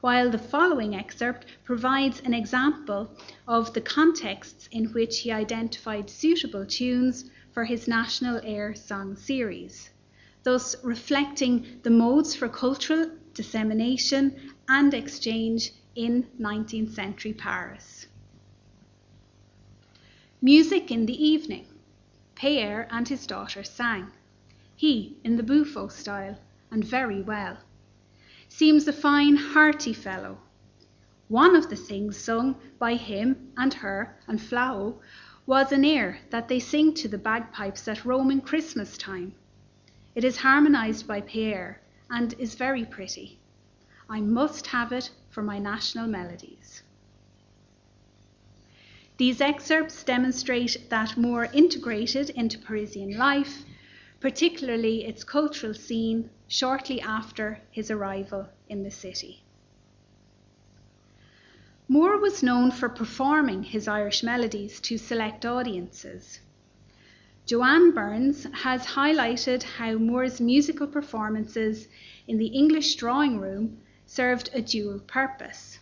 while 0.00 0.30
the 0.30 0.38
following 0.38 0.94
excerpt 0.94 1.44
provides 1.64 2.20
an 2.20 2.32
example 2.32 3.10
of 3.46 3.72
the 3.74 3.80
contexts 3.80 4.68
in 4.72 4.86
which 4.86 5.20
he 5.20 5.30
identified 5.30 6.08
suitable 6.08 6.64
tunes 6.64 7.30
for 7.52 7.64
his 7.64 7.86
National 7.86 8.40
Air 8.42 8.74
Song 8.74 9.16
series, 9.16 9.90
thus 10.42 10.76
reflecting 10.82 11.80
the 11.82 11.90
modes 11.90 12.34
for 12.34 12.48
cultural 12.48 13.10
dissemination, 13.34 14.34
and 14.68 14.94
exchange 14.94 15.72
in 15.94 16.26
19th 16.40 16.92
century 16.94 17.32
Paris. 17.32 18.06
Music 20.40 20.90
in 20.90 21.06
the 21.06 21.24
evening. 21.24 21.66
Peyer 22.34 22.88
and 22.90 23.08
his 23.08 23.26
daughter 23.26 23.62
sang. 23.62 24.10
He 24.74 25.18
in 25.22 25.36
the 25.36 25.42
Buffo 25.42 25.88
style, 25.88 26.38
and 26.70 26.82
very 26.82 27.20
well. 27.20 27.58
Seems 28.52 28.88
a 28.88 28.92
fine, 28.92 29.36
hearty 29.36 29.92
fellow. 29.92 30.38
One 31.28 31.54
of 31.54 31.70
the 31.70 31.76
things 31.76 32.16
sung 32.16 32.56
by 32.80 32.96
him 32.96 33.52
and 33.56 33.72
her 33.74 34.18
and 34.26 34.40
Flau 34.40 34.96
was 35.46 35.70
an 35.70 35.84
air 35.84 36.18
that 36.30 36.48
they 36.48 36.58
sing 36.58 36.92
to 36.94 37.06
the 37.08 37.16
bagpipes 37.16 37.86
at 37.86 38.04
Roman 38.04 38.40
Christmas 38.40 38.98
time. 38.98 39.34
It 40.16 40.24
is 40.24 40.38
harmonized 40.38 41.06
by 41.06 41.20
Pierre 41.20 41.80
and 42.10 42.34
is 42.40 42.56
very 42.56 42.84
pretty. 42.84 43.38
I 44.08 44.20
must 44.20 44.66
have 44.66 44.90
it 44.92 45.10
for 45.30 45.42
my 45.42 45.60
national 45.60 46.08
melodies. 46.08 46.82
These 49.16 49.40
excerpts 49.40 50.02
demonstrate 50.02 50.90
that 50.90 51.16
Moore 51.16 51.48
integrated 51.52 52.30
into 52.30 52.58
Parisian 52.58 53.16
life, 53.16 53.64
particularly 54.20 55.04
its 55.04 55.24
cultural 55.24 55.74
scene, 55.74 56.28
shortly 56.46 57.00
after 57.00 57.60
his 57.70 57.90
arrival 57.90 58.48
in 58.68 58.82
the 58.82 58.90
city. 58.90 59.42
Moore 61.88 62.18
was 62.18 62.42
known 62.42 62.70
for 62.70 62.88
performing 62.88 63.64
his 63.64 63.88
Irish 63.88 64.22
melodies 64.22 64.78
to 64.80 64.96
select 64.96 65.44
audiences. 65.44 66.40
Joanne 67.46 67.90
Burns 67.92 68.46
has 68.52 68.86
highlighted 68.86 69.64
how 69.64 69.94
Moore's 69.94 70.40
musical 70.40 70.86
performances 70.86 71.88
in 72.28 72.38
the 72.38 72.46
English 72.46 72.94
drawing 72.94 73.40
room 73.40 73.80
served 74.06 74.50
a 74.52 74.62
dual 74.62 75.00
purpose. 75.00 75.80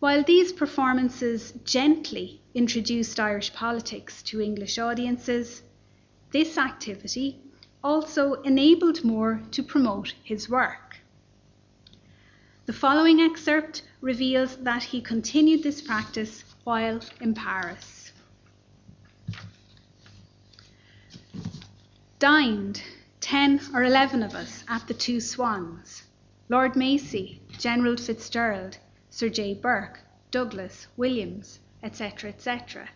While 0.00 0.22
these 0.22 0.52
performances 0.52 1.52
gently 1.64 2.42
introduced 2.52 3.20
Irish 3.20 3.54
politics 3.54 4.22
to 4.24 4.40
English 4.40 4.78
audiences, 4.78 5.62
this 6.30 6.58
activity 6.58 7.40
also 7.82 8.34
enabled 8.42 9.04
Moore 9.04 9.40
to 9.50 9.62
promote 9.62 10.14
his 10.22 10.48
work. 10.48 10.96
The 12.66 12.72
following 12.72 13.20
excerpt 13.20 13.82
reveals 14.00 14.56
that 14.56 14.82
he 14.82 15.00
continued 15.00 15.62
this 15.62 15.80
practice 15.80 16.44
while 16.64 17.00
in 17.20 17.34
Paris. 17.34 18.00
dined, 22.20 22.82
ten 23.18 23.58
or 23.74 23.82
eleven 23.82 24.22
of 24.22 24.34
us, 24.34 24.62
at 24.68 24.86
the 24.86 24.92
Two 24.92 25.20
Swans. 25.20 26.02
Lord 26.50 26.76
Macy, 26.76 27.40
General 27.56 27.96
Fitzgerald, 27.96 28.76
Sir 29.08 29.30
J. 29.30 29.54
Burke, 29.54 30.00
Douglas, 30.30 30.86
Williams, 30.98 31.60
etc., 31.82 32.28
etc. 32.28 32.90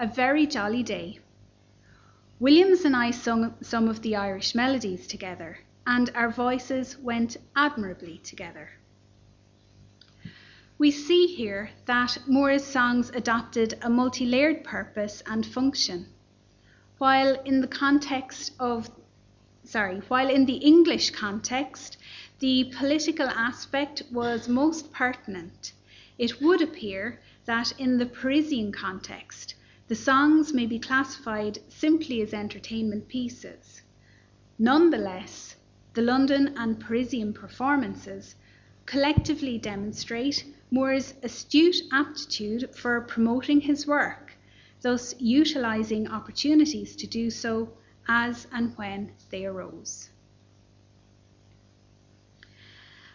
A 0.00 0.08
very 0.08 0.44
jolly 0.44 0.82
day. 0.82 1.20
Williams 2.38 2.84
and 2.84 2.94
I 2.94 3.12
sung 3.12 3.54
some 3.62 3.88
of 3.88 4.02
the 4.02 4.14
Irish 4.14 4.54
melodies 4.54 5.06
together, 5.06 5.58
and 5.86 6.10
our 6.14 6.30
voices 6.30 6.98
went 6.98 7.38
admirably 7.56 8.18
together. 8.18 8.72
We 10.76 10.90
see 10.90 11.28
here 11.28 11.70
that 11.86 12.18
Moore's 12.26 12.62
songs 12.62 13.08
adopted 13.10 13.78
a 13.80 13.88
multi 13.88 14.26
layered 14.26 14.64
purpose 14.64 15.22
and 15.26 15.46
function 15.46 16.08
while 16.98 17.40
in 17.46 17.62
the 17.62 17.68
context 17.68 18.52
of 18.60 18.90
sorry, 19.64 20.00
while 20.08 20.28
in 20.28 20.44
the 20.44 20.56
English 20.56 21.10
context, 21.10 21.96
the 22.40 22.72
political 22.76 23.28
aspect 23.28 24.02
was 24.12 24.46
most 24.46 24.92
pertinent. 24.92 25.72
It 26.18 26.40
would 26.42 26.60
appear 26.60 27.18
that 27.46 27.72
in 27.78 27.96
the 27.96 28.06
Parisian 28.06 28.72
context, 28.72 29.54
the 29.88 29.94
songs 29.94 30.52
may 30.52 30.66
be 30.66 30.78
classified 30.78 31.58
simply 31.68 32.20
as 32.22 32.34
entertainment 32.34 33.08
pieces. 33.08 33.82
Nonetheless, 34.58 35.56
the 35.94 36.02
London 36.02 36.54
and 36.56 36.80
Parisian 36.80 37.32
performances 37.32 38.34
collectively 38.84 39.58
demonstrate 39.58 40.44
Moore's 40.70 41.14
astute 41.22 41.76
aptitude 41.92 42.74
for 42.74 43.00
promoting 43.00 43.60
his 43.60 43.86
work 43.86 44.36
thus 44.82 45.14
utilising 45.18 46.06
opportunities 46.06 46.94
to 46.96 47.06
do 47.06 47.30
so 47.30 47.68
as 48.08 48.46
and 48.52 48.76
when 48.76 49.10
they 49.30 49.44
arose. 49.44 50.10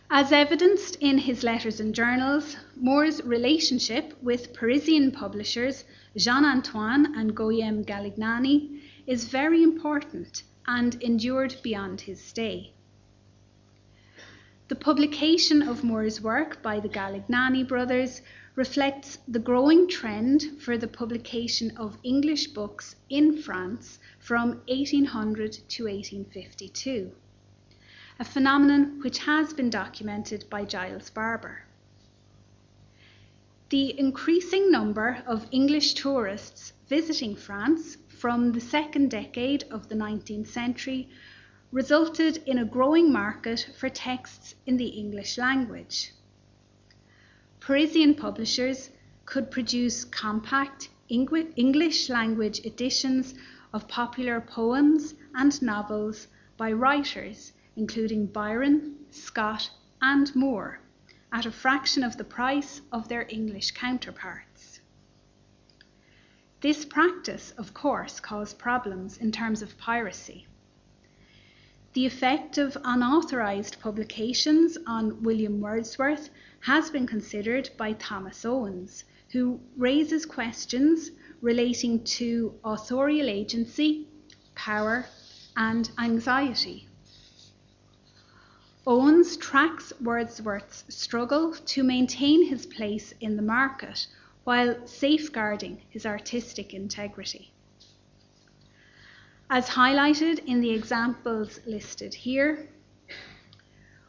As 0.10 0.34
evidenced 0.34 0.97
in 0.99 1.19
his 1.19 1.43
letters 1.43 1.79
and 1.79 1.95
journals, 1.95 2.57
Moore's 2.75 3.23
relationship 3.23 4.21
with 4.21 4.53
Parisian 4.53 5.12
publishers 5.12 5.86
Jean 6.17 6.43
Antoine 6.43 7.15
and 7.15 7.36
Guillaume 7.36 7.86
Galignani 7.86 8.82
is 9.08 9.30
very 9.30 9.63
important 9.63 10.43
and 10.67 11.02
endured 11.02 11.56
beyond 11.63 12.02
his 12.02 12.21
stay. 12.21 12.74
The 14.67 14.76
publication 14.76 15.62
of 15.62 15.84
Moore's 15.84 16.21
work 16.21 16.62
by 16.62 16.80
the 16.80 16.89
Galignani 16.89 17.67
brothers 17.67 18.21
reflects 18.56 19.19
the 19.28 19.39
growing 19.39 19.88
trend 19.88 20.43
for 20.60 20.78
the 20.78 20.88
publication 20.88 21.71
of 21.78 21.97
English 22.04 22.47
books 22.47 22.95
in 23.10 23.41
France 23.41 24.00
from 24.19 24.62
1800 24.67 25.54
to 25.69 25.86
1852. 25.86 27.12
a 28.19 28.24
phenomenon 28.24 29.00
which 29.02 29.17
has 29.19 29.52
been 29.54 29.69
documented 29.69 30.45
by 30.50 30.63
Giles 30.63 31.10
Barber. 31.10 31.63
The 33.71 33.97
increasing 33.97 34.69
number 34.69 35.23
of 35.25 35.47
English 35.49 35.93
tourists 35.93 36.73
visiting 36.89 37.38
France 37.38 37.95
from 38.10 38.51
the 38.51 38.60
second 38.60 39.12
decade 39.12 39.63
of 39.71 39.88
the 39.88 39.95
19th 39.95 40.47
century 40.47 41.07
resulted 41.71 42.43
in 42.45 42.57
a 42.57 42.65
growing 42.65 43.13
market 43.13 43.69
for 43.79 43.88
texts 43.88 44.55
in 44.65 44.75
the 44.75 44.89
English 44.89 45.38
language. 45.38 46.12
Parisian 47.62 48.13
publishers 48.13 48.89
could 49.23 49.49
produce 49.49 50.03
compact 50.03 50.89
English 51.07 52.10
language 52.10 52.60
editions 52.65 53.36
of 53.71 53.88
popular 53.88 54.41
poems 54.41 55.15
and 55.34 55.62
novels 55.62 56.27
by 56.57 56.73
writers 56.73 57.53
including 57.77 58.25
Byron, 58.25 58.97
Scott, 59.12 59.71
and 60.01 60.36
Moore 60.36 60.80
at 61.31 61.45
a 61.45 61.51
fraction 61.51 62.03
of 62.03 62.17
the 62.17 62.23
price 62.23 62.81
of 62.91 63.07
their 63.07 63.25
English 63.29 63.71
counterparts. 63.71 64.81
This 66.61 66.85
practice, 66.85 67.53
of 67.57 67.73
course, 67.73 68.19
caused 68.19 68.59
problems 68.59 69.17
in 69.17 69.31
terms 69.31 69.61
of 69.61 69.77
piracy. 69.77 70.45
The 71.93 72.05
effect 72.05 72.57
of 72.57 72.77
unauthorized 72.83 73.79
publications 73.79 74.77
on 74.85 75.23
William 75.23 75.59
Wordsworth 75.59 76.29
has 76.61 76.89
been 76.89 77.07
considered 77.07 77.69
by 77.77 77.93
Thomas 77.93 78.45
Owens, 78.45 79.03
who 79.31 79.59
raises 79.75 80.25
questions 80.25 81.11
relating 81.41 82.03
to 82.03 82.53
authorial 82.63 83.27
agency, 83.27 84.07
power, 84.53 85.05
and 85.57 85.89
anxiety. 85.97 86.87
Owens 88.93 89.38
tracks 89.38 89.93
Wordsworth's 90.01 90.84
struggle 90.89 91.54
to 91.54 91.82
maintain 91.82 92.47
his 92.47 92.65
place 92.65 93.13
in 93.21 93.38
the 93.38 93.41
market 93.41 94.06
while 94.43 94.86
safeguarding 94.86 95.82
his 95.89 96.06
artistic 96.06 96.73
integrity. 96.73 97.54
As 99.49 99.69
highlighted 99.69 100.43
in 100.45 100.60
the 100.60 100.71
examples 100.71 101.62
listed 101.65 102.13
here, 102.13 102.67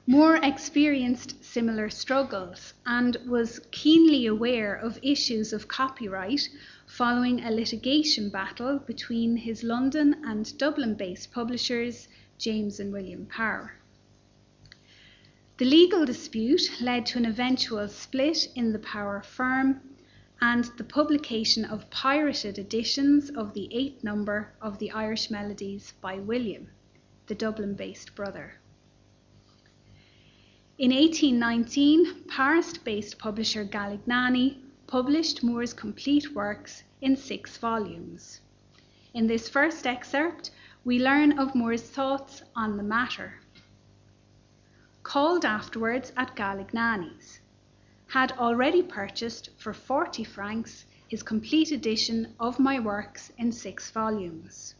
Moore 0.05 0.41
experienced 0.43 1.45
similar 1.45 1.89
struggles 1.89 2.75
and 2.85 3.17
was 3.25 3.61
keenly 3.71 4.27
aware 4.27 4.75
of 4.75 4.99
issues 5.01 5.53
of 5.53 5.69
copyright 5.69 6.49
following 6.89 7.45
a 7.45 7.53
litigation 7.53 8.31
battle 8.31 8.81
between 8.81 9.37
his 9.37 9.63
London 9.63 10.17
and 10.25 10.59
Dublin 10.59 10.95
based 10.95 11.31
publishers, 11.31 12.09
James 12.37 12.81
and 12.81 12.93
William 12.93 13.27
Power. 13.27 13.75
The 15.63 15.71
legal 15.71 16.05
dispute 16.05 16.81
led 16.81 17.07
to 17.07 17.19
an 17.19 17.25
eventual 17.25 17.87
split 17.87 18.49
in 18.57 18.73
the 18.73 18.81
Power 18.81 19.23
firm 19.23 19.81
and 20.41 20.65
the 20.77 20.83
publication 20.83 21.65
of 21.65 21.89
pirated 21.89 22.59
editions 22.59 23.31
of 23.31 23.55
the 23.55 23.73
eighth 23.73 24.03
number 24.03 24.55
of 24.61 24.81
the 24.81 24.91
Irish 24.91 25.31
Melodies 25.31 25.95
by 26.01 26.17
William, 26.17 26.67
the 27.29 27.37
Dublin 27.37 27.75
based 27.75 28.17
brother. 28.17 28.55
In 30.79 30.91
1819, 30.91 32.25
Paris 32.25 32.77
based 32.77 33.21
publisher 33.21 33.65
Galignani 33.65 34.57
published 34.89 35.45
Moore's 35.45 35.75
complete 35.75 36.35
works 36.35 36.83
in 37.01 37.15
six 37.15 37.57
volumes. 37.57 38.41
In 39.15 39.29
this 39.29 39.49
first 39.49 39.87
excerpt, 39.87 40.51
we 40.85 40.99
learn 40.99 41.39
of 41.39 41.55
Moore's 41.55 41.89
thoughts 41.89 42.43
on 42.57 42.77
the 42.77 42.83
matter 42.83 43.42
called 45.03 45.45
afterwards 45.45 46.13
at 46.17 46.37
Galignani's, 46.37 47.41
had 48.09 48.33
already 48.33 48.83
purchased 48.83 49.51
for 49.57 49.73
40 49.73 50.25
francs 50.25 50.85
his 51.09 51.23
complete 51.23 51.71
edition 51.73 52.35
of 52.41 52.59
my 52.59 52.79
works 52.79 53.33
in 53.39 53.53
six 53.53 53.91
volumes. 53.91 54.75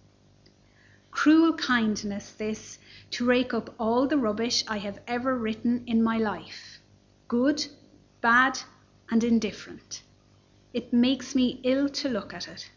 Cruel 1.11 1.53
kindness, 1.55 2.33
this, 2.33 2.79
to 3.11 3.27
rake 3.27 3.53
up 3.53 3.75
all 3.79 4.07
the 4.07 4.17
rubbish 4.17 4.65
I 4.67 4.79
have 4.79 5.01
ever 5.07 5.37
written 5.37 5.85
in 5.87 6.03
my 6.03 6.19
life, 6.19 6.81
good, 7.29 7.67
bad, 8.23 8.59
and 9.11 9.23
indifferent. 9.23 10.03
It 10.73 10.93
makes 10.93 11.35
me 11.35 11.61
ill 11.65 11.91
to 11.91 12.09
look 12.09 12.33
at 12.33 12.49
it. 12.49 12.71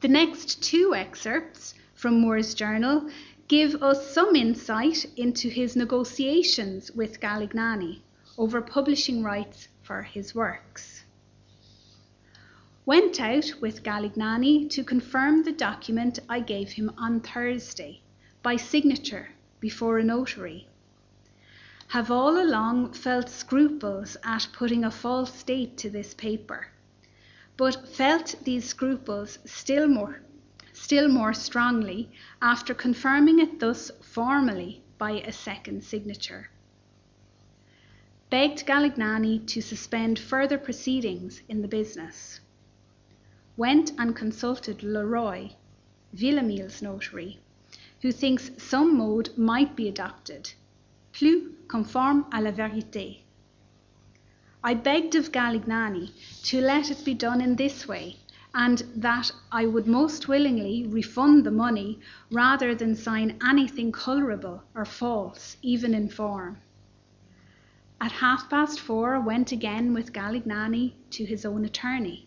The 0.00 0.08
next 0.08 0.62
two 0.62 0.94
excerpts 0.94 1.74
from 1.94 2.20
Moore's 2.20 2.54
journal 2.54 3.10
give 3.48 3.82
us 3.82 4.10
some 4.10 4.36
insight 4.36 5.06
into 5.16 5.48
his 5.48 5.74
negotiations 5.74 6.90
with 6.92 7.18
Galignani 7.18 8.02
over 8.36 8.60
publishing 8.60 9.22
rights 9.22 9.68
for 9.82 10.02
his 10.02 10.34
works. 10.34 11.04
Went 12.84 13.18
out 13.18 13.50
with 13.58 13.82
Galignani 13.82 14.68
to 14.68 14.84
confirm 14.84 15.44
the 15.44 15.52
document 15.52 16.18
I 16.28 16.40
gave 16.40 16.72
him 16.72 16.92
on 16.98 17.20
Thursday 17.20 18.02
by 18.42 18.56
signature 18.56 19.30
before 19.60 19.98
a 19.98 20.04
notary. 20.04 20.68
Have 21.88 22.10
all 22.10 22.38
along 22.38 22.92
felt 22.92 23.30
scruples 23.30 24.18
at 24.24 24.46
putting 24.52 24.84
a 24.84 24.90
false 24.90 25.42
date 25.42 25.78
to 25.78 25.88
this 25.88 26.12
paper, 26.12 26.68
but 27.56 27.88
felt 27.88 28.34
these 28.44 28.66
scruples 28.66 29.38
still 29.46 29.88
more 29.88 30.20
still 30.80 31.08
more 31.08 31.34
strongly 31.34 32.08
after 32.40 32.72
confirming 32.72 33.40
it 33.40 33.58
thus 33.58 33.90
formally 34.00 34.80
by 34.96 35.10
a 35.10 35.32
second 35.32 35.82
signature. 35.82 36.50
Begged 38.30 38.64
Galignani 38.64 39.44
to 39.48 39.60
suspend 39.60 40.18
further 40.18 40.56
proceedings 40.56 41.42
in 41.48 41.62
the 41.62 41.68
business. 41.68 42.40
Went 43.56 43.90
and 43.98 44.14
consulted 44.14 44.84
Leroy, 44.84 45.50
Villamil's 46.14 46.80
notary, 46.80 47.40
who 48.02 48.12
thinks 48.12 48.50
some 48.56 48.96
mode 48.96 49.36
might 49.36 49.74
be 49.74 49.88
adopted, 49.88 50.52
plus 51.12 51.42
conforme 51.66 52.24
à 52.30 52.40
la 52.40 52.52
vérité. 52.52 53.18
I 54.62 54.74
begged 54.74 55.16
of 55.16 55.32
Galignani 55.32 56.12
to 56.44 56.60
let 56.60 56.90
it 56.90 57.04
be 57.04 57.14
done 57.14 57.40
in 57.40 57.56
this 57.56 57.88
way 57.88 58.18
and 58.58 58.82
that 58.96 59.30
I 59.52 59.66
would 59.66 59.86
most 59.86 60.26
willingly 60.26 60.84
refund 60.84 61.44
the 61.44 61.50
money 61.52 62.00
rather 62.28 62.74
than 62.74 62.96
sign 62.96 63.38
anything 63.40 63.92
colourable 63.92 64.64
or 64.74 64.84
false, 64.84 65.56
even 65.62 65.94
in 65.94 66.08
form. 66.08 66.58
At 68.00 68.10
half 68.10 68.50
past 68.50 68.80
four 68.80 69.14
I 69.14 69.18
went 69.20 69.52
again 69.52 69.94
with 69.94 70.12
Galignani 70.12 70.94
to 71.10 71.24
his 71.24 71.46
own 71.46 71.64
attorney, 71.64 72.26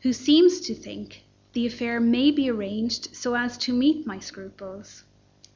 who 0.00 0.12
seems 0.12 0.60
to 0.60 0.74
think 0.74 1.24
the 1.54 1.66
affair 1.66 1.98
may 1.98 2.30
be 2.30 2.50
arranged 2.50 3.16
so 3.16 3.34
as 3.34 3.56
to 3.58 3.72
meet 3.72 4.06
my 4.06 4.18
scruples, 4.18 5.04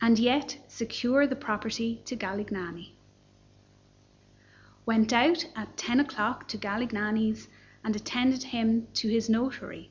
and 0.00 0.18
yet 0.18 0.56
secure 0.68 1.26
the 1.26 1.36
property 1.36 2.00
to 2.06 2.16
Galignani. 2.16 2.92
Went 4.86 5.12
out 5.12 5.44
at 5.54 5.76
ten 5.76 6.00
o'clock 6.00 6.48
to 6.48 6.56
Galignani's 6.56 7.46
and 7.84 7.96
attended 7.96 8.42
him 8.42 8.86
to 8.94 9.08
his 9.08 9.28
notary, 9.28 9.90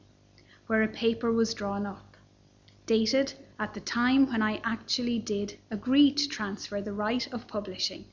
where 0.67 0.83
a 0.83 0.87
paper 0.87 1.31
was 1.31 1.53
drawn 1.53 1.85
up, 1.85 2.15
dated 2.85 3.33
at 3.59 3.73
the 3.73 3.79
time 3.81 4.25
when 4.27 4.41
I 4.41 4.61
actually 4.63 5.19
did 5.19 5.57
agree 5.71 6.11
to 6.13 6.27
transfer 6.27 6.81
the 6.81 6.93
right 6.93 7.27
of 7.33 7.47
publishing, 7.47 8.05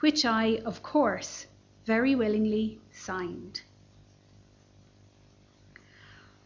which 0.00 0.24
I, 0.24 0.60
of 0.64 0.82
course, 0.82 1.46
very 1.84 2.14
willingly 2.14 2.80
signed. 2.90 3.62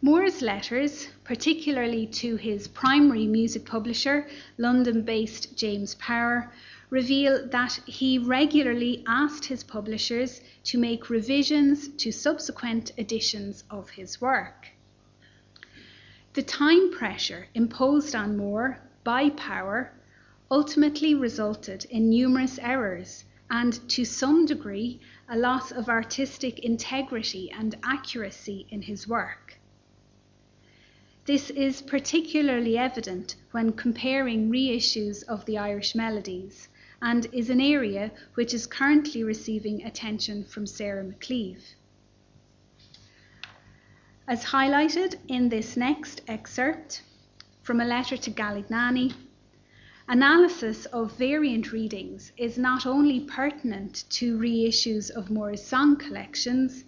Moore's 0.02 0.42
letters, 0.42 1.08
particularly 1.24 2.06
to 2.06 2.36
his 2.36 2.68
primary 2.68 3.26
music 3.26 3.64
publisher, 3.64 4.28
London 4.58 5.02
based 5.02 5.56
James 5.56 5.94
Power, 5.94 6.52
reveal 6.90 7.48
that 7.48 7.80
he 7.86 8.18
regularly 8.18 9.02
asked 9.08 9.46
his 9.46 9.64
publishers 9.64 10.40
to 10.66 10.78
make 10.78 11.10
revisions 11.10 11.88
to 11.96 12.10
subsequent 12.10 12.92
editions 12.98 13.62
of 13.70 13.90
his 13.90 14.20
work. 14.20 14.68
The 16.34 16.42
time 16.42 16.92
pressure 16.92 17.46
imposed 17.54 18.14
on 18.14 18.36
Moore 18.36 18.78
by 19.04 19.30
Power 19.30 19.92
ultimately 20.50 21.14
resulted 21.14 21.84
in 21.86 22.10
numerous 22.10 22.58
errors 22.58 23.24
and, 23.48 23.88
to 23.90 24.04
some 24.04 24.44
degree, 24.44 25.00
a 25.28 25.38
loss 25.38 25.70
of 25.70 25.88
artistic 25.88 26.58
integrity 26.58 27.48
and 27.52 27.76
accuracy 27.84 28.66
in 28.68 28.82
his 28.82 29.06
work. 29.06 29.58
This 31.26 31.50
is 31.50 31.80
particularly 31.80 32.76
evident 32.76 33.36
when 33.52 33.72
comparing 33.72 34.50
reissues 34.50 35.22
of 35.24 35.44
the 35.44 35.58
Irish 35.58 35.94
Melodies 35.94 36.68
and 37.06 37.28
is 37.32 37.50
an 37.50 37.60
area 37.60 38.10
which 38.34 38.52
is 38.52 38.66
currently 38.66 39.22
receiving 39.22 39.84
attention 39.84 40.42
from 40.42 40.66
Sarah 40.66 41.04
McCleave. 41.04 41.62
As 44.26 44.42
highlighted 44.46 45.14
in 45.28 45.48
this 45.48 45.76
next 45.76 46.22
excerpt 46.26 47.02
from 47.62 47.80
a 47.80 47.84
letter 47.84 48.16
to 48.16 48.30
Galignani, 48.32 49.14
analysis 50.08 50.86
of 50.86 51.16
variant 51.16 51.70
readings 51.70 52.32
is 52.36 52.58
not 52.58 52.86
only 52.86 53.20
pertinent 53.20 54.02
to 54.18 54.36
reissues 54.36 55.08
of 55.08 55.30
Moore's 55.30 55.62
song 55.62 55.94
collections, 55.94 56.82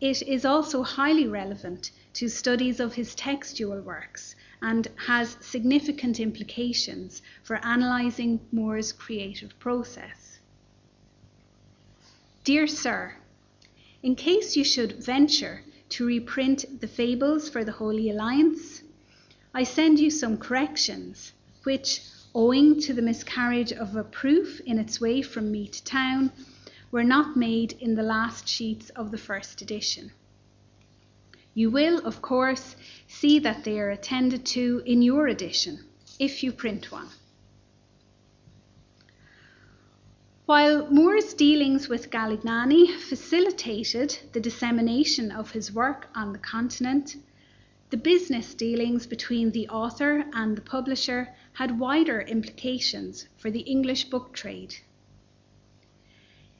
it 0.00 0.22
is 0.22 0.44
also 0.44 0.82
highly 0.82 1.28
relevant 1.28 1.92
to 2.14 2.28
studies 2.28 2.80
of 2.80 2.94
his 2.94 3.14
textual 3.14 3.80
works 3.80 4.34
and 4.62 4.88
has 5.06 5.36
significant 5.40 6.20
implications 6.20 7.22
for 7.42 7.60
analysing 7.62 8.40
Moore's 8.52 8.92
creative 8.92 9.58
process. 9.58 10.38
Dear 12.44 12.66
Sir, 12.66 13.16
in 14.02 14.14
case 14.14 14.56
you 14.56 14.64
should 14.64 15.02
venture 15.04 15.62
to 15.90 16.06
reprint 16.06 16.80
the 16.80 16.88
fables 16.88 17.48
for 17.48 17.64
the 17.64 17.72
Holy 17.72 18.10
Alliance, 18.10 18.82
I 19.52 19.64
send 19.64 19.98
you 19.98 20.10
some 20.10 20.38
corrections, 20.38 21.32
which, 21.64 22.02
owing 22.34 22.80
to 22.80 22.94
the 22.94 23.02
miscarriage 23.02 23.72
of 23.72 23.96
a 23.96 24.04
proof 24.04 24.60
in 24.60 24.78
its 24.78 25.00
way 25.00 25.20
from 25.22 25.50
me 25.50 25.68
to 25.68 25.84
town, 25.84 26.32
were 26.90 27.04
not 27.04 27.36
made 27.36 27.72
in 27.80 27.94
the 27.94 28.02
last 28.02 28.48
sheets 28.48 28.90
of 28.90 29.10
the 29.10 29.18
first 29.18 29.60
edition. 29.62 30.12
You 31.54 31.70
will, 31.70 31.98
of 32.06 32.22
course, 32.22 32.76
see 33.08 33.38
that 33.40 33.64
they 33.64 33.80
are 33.80 33.90
attended 33.90 34.46
to 34.46 34.82
in 34.86 35.02
your 35.02 35.26
edition, 35.26 35.80
if 36.18 36.42
you 36.42 36.52
print 36.52 36.92
one. 36.92 37.08
While 40.46 40.90
Moore's 40.90 41.34
dealings 41.34 41.88
with 41.88 42.10
Galignani 42.10 42.98
facilitated 42.98 44.18
the 44.32 44.40
dissemination 44.40 45.30
of 45.30 45.52
his 45.52 45.72
work 45.72 46.08
on 46.14 46.32
the 46.32 46.38
continent, 46.38 47.16
the 47.90 47.96
business 47.96 48.54
dealings 48.54 49.06
between 49.06 49.50
the 49.50 49.68
author 49.68 50.24
and 50.32 50.56
the 50.56 50.62
publisher 50.62 51.28
had 51.52 51.78
wider 51.78 52.20
implications 52.20 53.28
for 53.36 53.50
the 53.50 53.60
English 53.60 54.04
book 54.04 54.32
trade. 54.32 54.74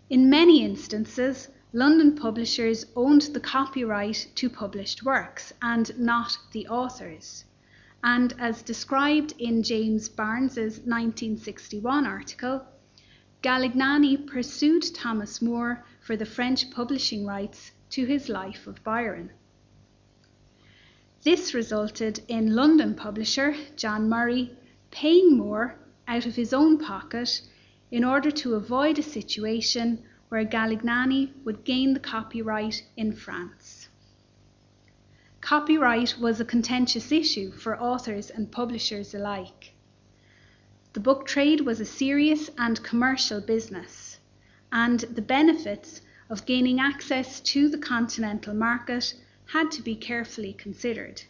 In 0.08 0.28
many 0.30 0.64
instances, 0.64 1.48
London 1.72 2.16
publishers 2.16 2.84
owned 2.96 3.22
the 3.22 3.38
copyright 3.38 4.26
to 4.34 4.50
published 4.50 5.04
works 5.04 5.52
and 5.62 5.96
not 5.96 6.36
the 6.50 6.66
authors. 6.66 7.44
And 8.02 8.34
as 8.40 8.62
described 8.62 9.34
in 9.38 9.62
James 9.62 10.08
Barnes's 10.08 10.78
1961 10.78 12.06
article, 12.06 12.66
Galignani 13.42 14.26
pursued 14.26 14.82
Thomas 14.94 15.40
Moore 15.40 15.84
for 16.00 16.16
the 16.16 16.26
French 16.26 16.70
publishing 16.72 17.24
rights 17.24 17.70
to 17.90 18.04
his 18.04 18.28
Life 18.28 18.66
of 18.66 18.82
Byron. 18.82 19.30
This 21.22 21.54
resulted 21.54 22.20
in 22.26 22.56
London 22.56 22.96
publisher 22.96 23.54
John 23.76 24.08
Murray 24.08 24.56
paying 24.90 25.36
Moore 25.36 25.76
out 26.08 26.26
of 26.26 26.34
his 26.34 26.52
own 26.52 26.78
pocket 26.78 27.42
in 27.92 28.02
order 28.02 28.30
to 28.32 28.54
avoid 28.54 28.98
a 28.98 29.02
situation 29.02 30.02
where 30.30 30.44
Galignani 30.44 31.32
would 31.44 31.64
gain 31.64 31.92
the 31.92 32.00
copyright 32.00 32.84
in 32.96 33.12
France. 33.12 33.88
Copyright 35.40 36.16
was 36.20 36.38
a 36.40 36.44
contentious 36.44 37.10
issue 37.10 37.50
for 37.50 37.80
authors 37.80 38.30
and 38.30 38.52
publishers 38.52 39.12
alike. 39.12 39.72
The 40.92 41.00
book 41.00 41.26
trade 41.26 41.62
was 41.62 41.80
a 41.80 41.84
serious 41.84 42.48
and 42.56 42.80
commercial 42.84 43.40
business, 43.40 44.20
and 44.70 45.00
the 45.00 45.22
benefits 45.22 46.00
of 46.28 46.46
gaining 46.46 46.78
access 46.78 47.40
to 47.40 47.68
the 47.68 47.78
continental 47.78 48.54
market 48.54 49.14
had 49.46 49.72
to 49.72 49.82
be 49.82 49.96
carefully 49.96 50.52
considered. 50.52 51.22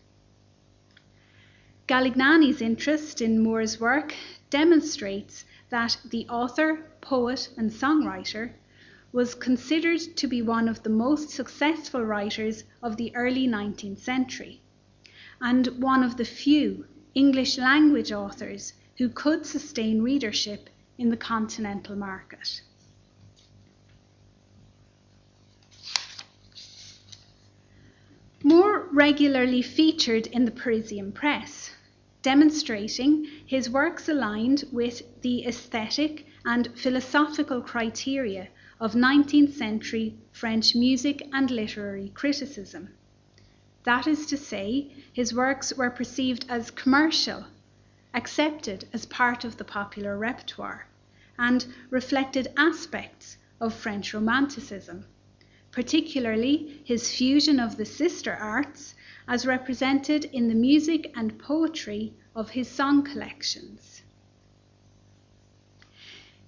Galignani's 1.88 2.60
interest 2.60 3.22
in 3.22 3.42
Moore's 3.42 3.80
work 3.80 4.14
demonstrates 4.50 5.46
that 5.70 5.96
the 6.10 6.28
author, 6.28 6.84
poet, 7.00 7.48
and 7.56 7.70
songwriter 7.70 8.52
was 9.12 9.34
considered 9.34 10.00
to 10.16 10.28
be 10.28 10.40
one 10.40 10.68
of 10.68 10.82
the 10.82 10.90
most 10.90 11.30
successful 11.30 12.02
writers 12.02 12.64
of 12.82 12.96
the 12.96 13.14
early 13.16 13.46
19th 13.46 13.98
century, 13.98 14.60
and 15.40 15.66
one 15.82 16.04
of 16.04 16.16
the 16.16 16.24
few 16.24 16.86
English 17.14 17.58
language 17.58 18.12
authors 18.12 18.72
who 18.98 19.08
could 19.08 19.44
sustain 19.44 20.00
readership 20.02 20.70
in 20.96 21.08
the 21.08 21.16
continental 21.16 21.96
market. 21.96 22.62
Moore 28.44 28.88
regularly 28.92 29.60
featured 29.60 30.26
in 30.28 30.44
the 30.44 30.50
Parisian 30.50 31.12
press, 31.12 31.70
demonstrating 32.22 33.26
his 33.44 33.68
works 33.68 34.08
aligned 34.08 34.64
with 34.72 35.02
the 35.22 35.46
aesthetic 35.46 36.26
and 36.44 36.68
philosophical 36.74 37.60
criteria 37.60 38.48
of 38.80 38.94
19th 38.94 39.52
century 39.52 40.16
French 40.32 40.74
music 40.74 41.28
and 41.32 41.50
literary 41.50 42.08
criticism. 42.08 42.88
That 43.84 44.06
is 44.06 44.26
to 44.26 44.36
say, 44.36 44.90
his 45.12 45.34
works 45.34 45.72
were 45.74 45.90
perceived 45.90 46.46
as 46.48 46.70
commercial, 46.70 47.46
accepted 48.14 48.88
as 48.92 49.06
part 49.06 49.44
of 49.44 49.58
the 49.58 49.64
popular 49.64 50.16
repertoire, 50.16 50.86
and 51.38 51.66
reflected 51.90 52.48
aspects 52.56 53.36
of 53.60 53.74
French 53.74 54.12
Romanticism 54.14 55.04
particularly 55.72 56.82
his 56.84 57.10
fusion 57.14 57.60
of 57.60 57.76
the 57.76 57.84
sister 57.84 58.34
arts 58.34 58.94
as 59.28 59.46
represented 59.46 60.24
in 60.26 60.48
the 60.48 60.54
music 60.54 61.12
and 61.16 61.38
poetry 61.38 62.12
of 62.34 62.50
his 62.50 62.68
song 62.68 63.04
collections. 63.04 63.99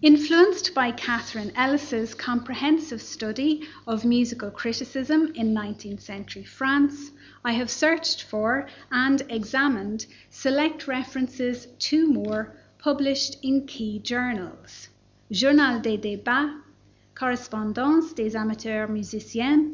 Influenced 0.03 0.75
by 0.75 0.91
Katharine 0.91 1.53
Ellis's 1.55 2.13
comprehensive 2.13 3.01
study 3.01 3.63
of 3.87 4.05
musical 4.05 4.51
criticism 4.51 5.31
in 5.37 5.55
19th 5.55 6.01
century 6.01 6.43
France, 6.43 7.13
I 7.45 7.53
have 7.53 7.71
searched 7.71 8.25
for 8.25 8.67
and 8.91 9.23
examined 9.29 10.07
select 10.29 10.89
references 10.89 11.69
to 11.87 12.09
Moore 12.09 12.53
published 12.79 13.37
in 13.45 13.65
key 13.65 14.01
journals 14.01 14.89
Journal 15.31 15.79
des 15.79 15.99
Débats, 15.99 16.61
Correspondance 17.15 18.13
des 18.13 18.35
amateurs 18.35 18.89
musiciens, 18.89 19.73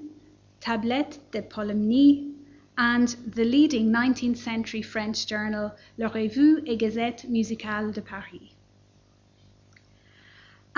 Tablette 0.60 1.20
de 1.30 1.40
Polymnie, 1.40 2.34
and 2.76 3.16
the 3.34 3.46
leading 3.46 3.90
19th 3.90 4.36
century 4.36 4.82
French 4.82 5.26
journal 5.26 5.74
La 5.96 6.08
Revue 6.08 6.62
et 6.66 6.76
Gazette 6.76 7.24
Musicale 7.30 7.92
de 7.92 8.02
Paris. 8.02 8.58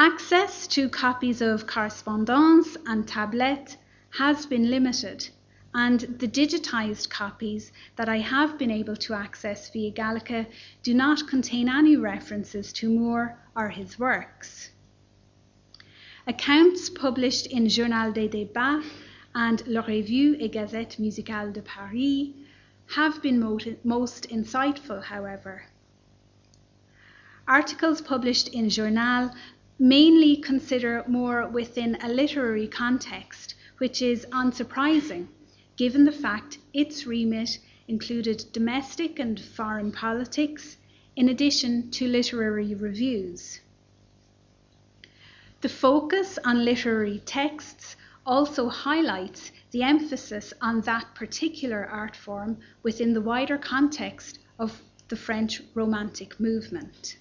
Access 0.03 0.67
to 0.69 0.89
copies 0.89 1.43
of 1.43 1.67
Correspondance 1.67 2.75
and 2.87 3.07
Tablette 3.07 3.77
has 4.09 4.47
been 4.47 4.71
limited, 4.71 5.29
and 5.75 6.01
the 6.01 6.27
digitized 6.27 7.11
copies 7.11 7.71
that 7.97 8.09
I 8.09 8.17
have 8.17 8.57
been 8.57 8.71
able 8.71 8.97
to 8.97 9.13
access 9.13 9.69
via 9.69 9.91
Gallica 9.91 10.47
do 10.83 10.95
not 10.95 11.29
contain 11.29 11.69
any 11.69 11.99
references 11.99 12.73
to 12.73 12.89
Moore 12.89 13.37
or 13.55 13.69
his 13.69 13.99
works. 13.99 14.71
Accounts 16.27 16.89
published 16.89 17.49
in 17.49 17.69
Journal 17.69 18.11
des 18.11 18.31
Débats 18.31 18.83
and 19.35 19.63
La 19.67 19.83
Revue 19.83 20.35
et 20.41 20.51
Gazette 20.51 20.99
Musicale 20.99 21.53
de 21.53 21.61
Paris 21.61 22.33
have 22.95 23.21
been 23.21 23.39
most 23.85 24.31
insightful, 24.31 25.05
however. 25.05 25.67
Articles 27.47 28.01
published 28.01 28.49
in 28.49 28.71
Journal 28.71 29.31
mainly 29.83 30.37
consider 30.37 31.03
Moore 31.09 31.49
within 31.49 31.97
a 32.03 32.09
literary 32.09 32.69
context, 32.69 33.55
which 33.79 34.03
is 34.03 34.27
unsurprising 34.31 35.27
given 35.81 36.05
the 36.05 36.13
fact 36.13 36.59
its 36.75 37.07
remit 37.07 37.59
included 37.89 38.45
domestic 38.53 39.19
and 39.19 39.41
foreign 39.41 39.91
politics 39.91 40.77
in 41.17 41.31
addition 41.31 41.91
to 41.91 42.07
literary 42.07 42.75
reviews. 42.75 43.61
The 45.63 45.71
focus 45.71 46.39
on 46.45 46.67
literary 46.67 47.21
texts 47.21 47.97
also 48.27 48.69
highlights 48.69 49.53
the 49.71 49.83
emphasis 49.83 50.53
on 50.61 50.83
that 50.83 51.15
particular 51.15 51.87
art 51.87 52.15
form 52.15 52.59
within 52.83 53.15
the 53.15 53.23
wider 53.23 53.57
context 53.57 54.39
of 54.59 54.83
the 55.09 55.17
French 55.17 55.63
Romantic 55.75 56.39
movement. 56.39 57.17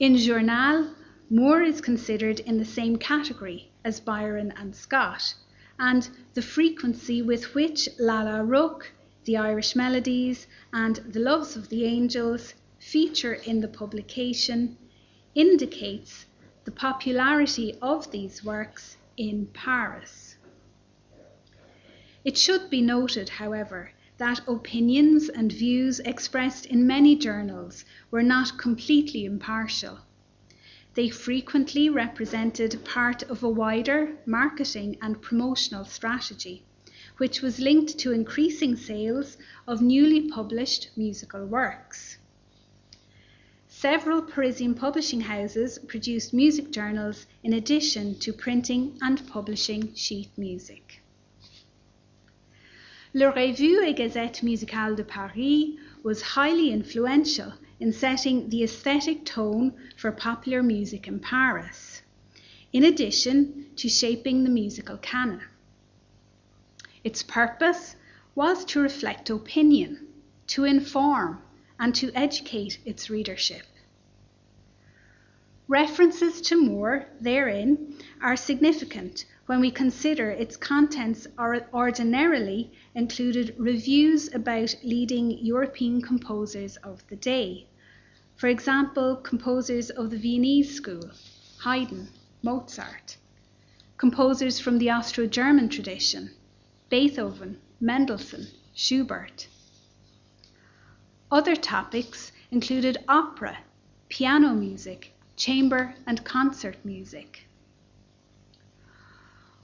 In 0.00 0.16
Journal, 0.16 0.94
Moore 1.28 1.62
is 1.62 1.82
considered 1.82 2.40
in 2.40 2.56
the 2.56 2.64
same 2.64 2.96
category 2.96 3.70
as 3.84 4.00
Byron 4.00 4.50
and 4.56 4.74
Scott, 4.74 5.34
and 5.78 6.08
the 6.32 6.40
frequency 6.40 7.20
with 7.20 7.54
which 7.54 7.86
Lalla 7.98 8.42
Rookh, 8.42 8.92
the 9.26 9.36
Irish 9.36 9.76
Melodies, 9.76 10.46
and 10.72 10.96
the 10.96 11.20
Loves 11.20 11.54
of 11.54 11.68
the 11.68 11.84
Angels 11.84 12.54
feature 12.78 13.34
in 13.34 13.60
the 13.60 13.68
publication 13.68 14.78
indicates 15.34 16.24
the 16.64 16.70
popularity 16.70 17.74
of 17.82 18.10
these 18.10 18.42
works 18.42 18.96
in 19.18 19.48
Paris. 19.52 20.36
It 22.24 22.38
should 22.38 22.70
be 22.70 22.80
noted, 22.80 23.28
however, 23.28 23.92
that 24.20 24.46
opinions 24.46 25.30
and 25.30 25.50
views 25.50 25.98
expressed 26.00 26.66
in 26.66 26.86
many 26.86 27.16
journals 27.16 27.86
were 28.10 28.22
not 28.22 28.58
completely 28.58 29.24
impartial. 29.24 29.98
They 30.92 31.08
frequently 31.08 31.88
represented 31.88 32.84
part 32.84 33.22
of 33.22 33.42
a 33.42 33.48
wider 33.48 34.18
marketing 34.26 34.98
and 35.00 35.22
promotional 35.22 35.86
strategy, 35.86 36.62
which 37.16 37.40
was 37.40 37.60
linked 37.60 37.98
to 38.00 38.12
increasing 38.12 38.76
sales 38.76 39.38
of 39.66 39.80
newly 39.80 40.28
published 40.28 40.90
musical 40.98 41.46
works. 41.46 42.18
Several 43.68 44.20
Parisian 44.20 44.74
publishing 44.74 45.22
houses 45.22 45.78
produced 45.88 46.34
music 46.34 46.70
journals 46.70 47.26
in 47.42 47.54
addition 47.54 48.18
to 48.18 48.34
printing 48.34 48.98
and 49.00 49.26
publishing 49.26 49.94
sheet 49.94 50.28
music. 50.36 50.99
Le 53.12 53.28
Revue 53.28 53.82
et 53.82 53.92
Gazette 53.96 54.40
Musicale 54.44 54.94
de 54.94 55.02
Paris 55.02 55.76
was 56.04 56.22
highly 56.22 56.70
influential 56.70 57.54
in 57.80 57.92
setting 57.92 58.48
the 58.50 58.62
aesthetic 58.62 59.24
tone 59.24 59.72
for 59.96 60.12
popular 60.12 60.62
music 60.62 61.08
in 61.08 61.18
Paris, 61.18 62.02
in 62.72 62.84
addition 62.84 63.66
to 63.74 63.88
shaping 63.88 64.44
the 64.44 64.50
musical 64.50 64.96
canon. 64.98 65.42
Its 67.02 67.24
purpose 67.24 67.96
was 68.36 68.64
to 68.64 68.80
reflect 68.80 69.28
opinion, 69.28 70.06
to 70.46 70.64
inform, 70.64 71.42
and 71.80 71.94
to 71.96 72.12
educate 72.14 72.78
its 72.84 73.10
readership. 73.10 73.66
References 75.66 76.40
to 76.42 76.60
Moore 76.60 77.06
therein 77.20 77.96
are 78.22 78.36
significant 78.36 79.24
when 79.50 79.58
we 79.58 79.68
consider 79.72 80.30
its 80.30 80.56
contents 80.56 81.26
are 81.36 81.66
ordinarily 81.74 82.70
included 82.94 83.52
reviews 83.58 84.32
about 84.32 84.72
leading 84.84 85.28
European 85.44 86.00
composers 86.00 86.76
of 86.84 87.04
the 87.08 87.16
day. 87.16 87.66
For 88.36 88.46
example, 88.46 89.16
composers 89.16 89.90
of 89.90 90.10
the 90.10 90.18
Viennese 90.18 90.72
school, 90.72 91.10
Haydn, 91.64 92.06
Mozart, 92.44 93.16
composers 93.96 94.60
from 94.60 94.78
the 94.78 94.88
Austro 94.88 95.26
German 95.26 95.68
tradition, 95.68 96.30
Beethoven, 96.88 97.58
Mendelssohn, 97.80 98.46
Schubert. 98.72 99.48
Other 101.28 101.56
topics 101.56 102.30
included 102.52 102.98
opera, 103.08 103.58
piano 104.08 104.54
music, 104.54 105.12
chamber, 105.34 105.96
and 106.06 106.24
concert 106.24 106.76
music. 106.84 107.48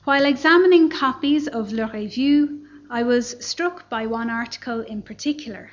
While 0.07 0.25
examining 0.25 0.89
copies 0.89 1.49
of 1.49 1.73
Le 1.73 1.89
Revue, 1.89 2.65
I 2.89 3.03
was 3.03 3.35
struck 3.45 3.91
by 3.91 4.07
one 4.07 4.31
article 4.31 4.83
in 4.83 5.03
particular, 5.03 5.73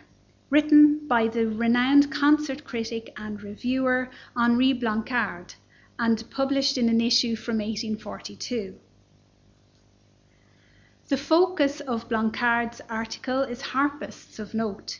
written 0.50 1.08
by 1.08 1.28
the 1.28 1.46
renowned 1.46 2.12
concert 2.12 2.64
critic 2.64 3.14
and 3.16 3.40
reviewer 3.44 4.10
Henri 4.36 4.74
Blancard 4.74 5.54
and 6.00 6.28
published 6.32 6.80
in 6.80 6.90
an 6.90 7.00
issue 7.00 7.36
from 7.36 7.58
1842. 7.60 8.74
The 11.10 11.18
focus 11.18 11.80
of 11.82 12.10
Blancard's 12.10 12.82
article 12.90 13.44
is 13.44 13.62
harpists 13.62 14.40
of 14.40 14.56
note, 14.56 15.00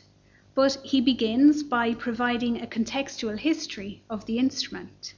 but 0.54 0.78
he 0.84 1.00
begins 1.00 1.64
by 1.64 1.92
providing 1.94 2.60
a 2.62 2.68
contextual 2.68 3.36
history 3.36 4.04
of 4.08 4.26
the 4.26 4.38
instrument. 4.38 5.14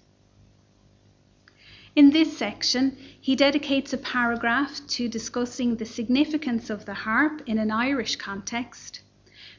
In 1.97 2.11
this 2.11 2.37
section, 2.37 2.95
he 3.19 3.35
dedicates 3.35 3.91
a 3.95 3.97
paragraph 3.97 4.87
to 4.89 5.09
discussing 5.09 5.77
the 5.77 5.87
significance 5.87 6.69
of 6.69 6.85
the 6.85 6.93
harp 6.93 7.41
in 7.47 7.59
an 7.59 7.71
Irish 7.71 8.17
context, 8.17 9.01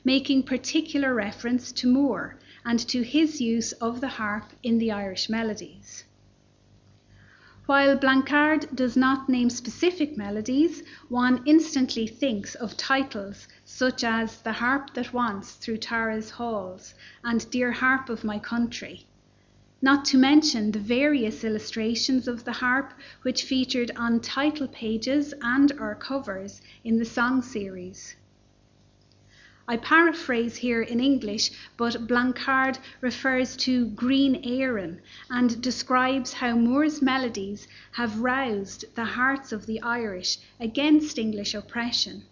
making 0.06 0.44
particular 0.44 1.16
reference 1.16 1.72
to 1.72 1.88
Moore 1.88 2.38
and 2.64 2.80
to 2.90 3.02
his 3.02 3.42
use 3.42 3.72
of 3.72 4.02
the 4.02 4.08
harp 4.08 4.54
in 4.62 4.78
the 4.78 4.92
Irish 4.92 5.30
melodies. 5.30 6.04
While 7.66 7.98
Blancard 7.98 8.68
does 8.76 8.96
not 8.96 9.28
name 9.28 9.50
specific 9.50 10.16
melodies, 10.16 10.84
one 11.10 11.42
instantly 11.48 12.06
thinks 12.06 12.54
of 12.54 12.78
titles 12.78 13.48
such 13.66 14.04
as 14.04 14.44
The 14.44 14.54
Harp 14.54 14.94
That 14.94 15.12
Once 15.12 15.54
Through 15.54 15.78
Tara's 15.78 16.30
Halls 16.30 16.94
and 17.24 17.50
Dear 17.50 17.72
Harp 17.72 18.10
of 18.10 18.24
My 18.24 18.38
Country, 18.38 19.08
not 19.82 20.06
to 20.06 20.18
mention 20.18 20.72
the 20.72 20.80
various 20.80 21.44
illustrations 21.44 22.28
of 22.28 22.44
the 22.44 22.52
harp 22.52 22.94
which 23.22 23.44
featured 23.44 23.92
on 23.96 24.20
title 24.20 24.68
pages 24.68 25.34
and 25.42 25.72
or 25.80 25.94
covers 25.94 26.62
in 26.84 26.98
the 26.98 27.06
song 27.06 27.42
series. 27.42 28.16
I 29.68 29.76
paraphrase 29.76 30.56
here 30.56 30.82
in 30.82 31.02
English, 31.02 31.52
but 31.76 32.08
Blancard 32.08 32.80
refers 33.02 33.58
to 33.58 33.88
Green 33.88 34.42
Erin 34.46 35.02
and 35.30 35.62
describes 35.62 36.34
how 36.34 36.56
Moore's 36.56 37.02
melodies 37.02 37.68
have 37.92 38.22
roused 38.22 38.86
the 38.96 39.04
hearts 39.04 39.52
of 39.52 39.66
the 39.66 39.82
Irish 39.82 40.38
against 40.60 41.18
English 41.18 41.54
oppression. 41.54 42.24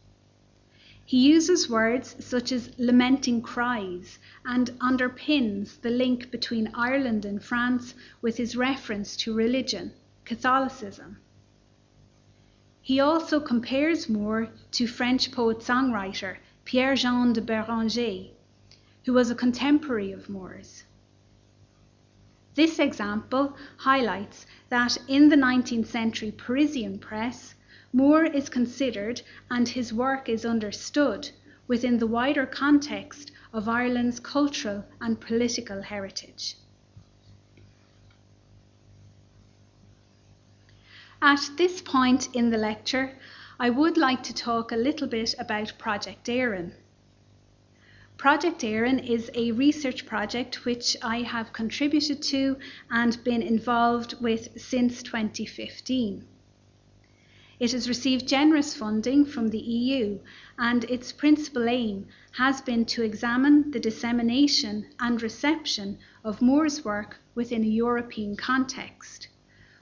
He 1.08 1.20
uses 1.20 1.70
words 1.70 2.16
such 2.20 2.52
as 2.52 2.72
lamenting 2.80 3.44
cries 3.44 4.18
and 4.44 4.72
underpins 4.80 5.80
the 5.82 5.92
link 5.92 6.32
between 6.32 6.72
Ireland 6.74 7.26
and 7.26 7.44
France 7.44 7.94
with 8.22 8.38
his 8.38 8.56
reference 8.56 9.16
to 9.18 9.34
religion, 9.34 9.94
Catholicism. 10.26 11.18
He 12.82 13.00
also 13.00 13.40
compares 13.40 14.08
Moore 14.08 14.50
to 14.72 14.88
French 14.88 15.32
poet 15.32 15.60
songwriter 15.60 16.38
Pierre 16.66 16.96
Jean 16.96 17.34
de 17.34 17.42
Béranger, 17.42 18.30
who 19.06 19.14
was 19.14 19.30
a 19.30 19.36
contemporary 19.36 20.12
of 20.12 20.30
Moore's. 20.30 20.84
This 22.56 22.80
example 22.80 23.56
highlights 23.78 24.46
that 24.70 24.98
in 25.08 25.30
the 25.30 25.36
19th 25.36 25.88
century 25.88 26.32
Parisian 26.32 27.00
press, 27.00 27.55
Moore 27.96 28.26
is 28.26 28.50
considered 28.50 29.22
and 29.50 29.70
his 29.70 29.94
work 29.94 30.28
is 30.28 30.44
understood 30.44 31.30
within 31.66 31.98
the 31.98 32.06
wider 32.06 32.46
context 32.46 33.32
of 33.54 33.70
Ireland's 33.70 34.20
cultural 34.20 34.84
and 35.00 35.22
political 35.22 35.82
heritage. 35.82 36.58
At 41.22 41.50
this 41.56 41.82
point 41.82 42.36
in 42.36 42.50
the 42.50 42.58
lecture, 42.58 43.18
I 43.62 43.70
would 43.70 43.96
like 43.96 44.24
to 44.24 44.34
talk 44.34 44.74
a 44.74 44.76
little 44.76 45.08
bit 45.08 45.34
about 45.40 45.78
Project 45.78 46.28
ERIN. 46.28 46.74
Project 48.18 48.62
ERIN 48.66 49.00
is 49.00 49.32
a 49.36 49.54
research 49.54 50.06
project 50.06 50.66
which 50.66 50.98
I 51.02 51.22
have 51.22 51.54
contributed 51.54 52.22
to 52.24 52.58
and 52.92 53.24
been 53.24 53.42
involved 53.42 54.22
with 54.22 54.60
since 54.60 55.02
2015. 55.02 56.28
It 57.58 57.72
has 57.72 57.88
received 57.88 58.28
generous 58.28 58.76
funding 58.76 59.24
from 59.24 59.50
the 59.50 59.60
EU, 59.60 60.20
and 60.60 60.84
its 60.86 61.14
principal 61.14 61.70
aim 61.70 62.06
has 62.34 62.60
been 62.60 62.84
to 62.88 63.02
examine 63.02 63.72
the 63.72 63.80
dissemination 63.80 64.88
and 65.00 65.22
reception 65.22 65.98
of 66.24 66.42
Moore's 66.42 66.84
work 66.84 67.22
within 67.34 67.64
a 67.64 67.68
European 67.68 68.36
context, 68.36 69.30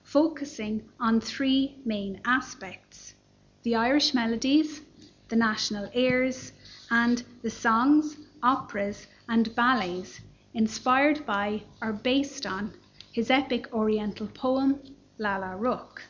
focusing 0.03 0.87
on 0.99 1.19
three 1.19 1.77
main 1.83 2.21
aspects 2.25 3.15
the 3.63 3.73
Irish 3.75 4.13
melodies, 4.13 4.81
the 5.29 5.35
national 5.35 5.89
airs, 5.95 6.51
and 6.91 7.23
the 7.41 7.49
songs, 7.49 8.17
operas, 8.43 9.07
and 9.27 9.55
ballets 9.55 10.21
inspired 10.53 11.25
by 11.25 11.63
or 11.81 11.91
based 11.91 12.45
on 12.45 12.71
his 13.11 13.31
epic 13.31 13.73
Oriental 13.73 14.27
poem, 14.27 14.79
Lalla 15.17 15.57
Rookh. 15.57 16.03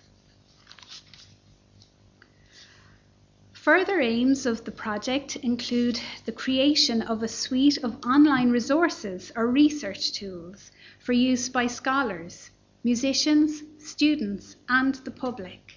Further 3.63 4.01
aims 4.01 4.45
of 4.45 4.65
the 4.65 4.73
project 4.73 5.37
include 5.37 5.97
the 6.25 6.33
creation 6.33 7.01
of 7.01 7.23
a 7.23 7.29
suite 7.29 7.77
of 7.77 7.95
online 8.05 8.49
resources 8.49 9.31
or 9.37 9.47
research 9.47 10.11
tools 10.11 10.69
for 10.99 11.13
use 11.13 11.47
by 11.47 11.67
scholars, 11.67 12.51
musicians, 12.83 13.63
students, 13.77 14.57
and 14.67 14.95
the 15.05 15.11
public. 15.11 15.75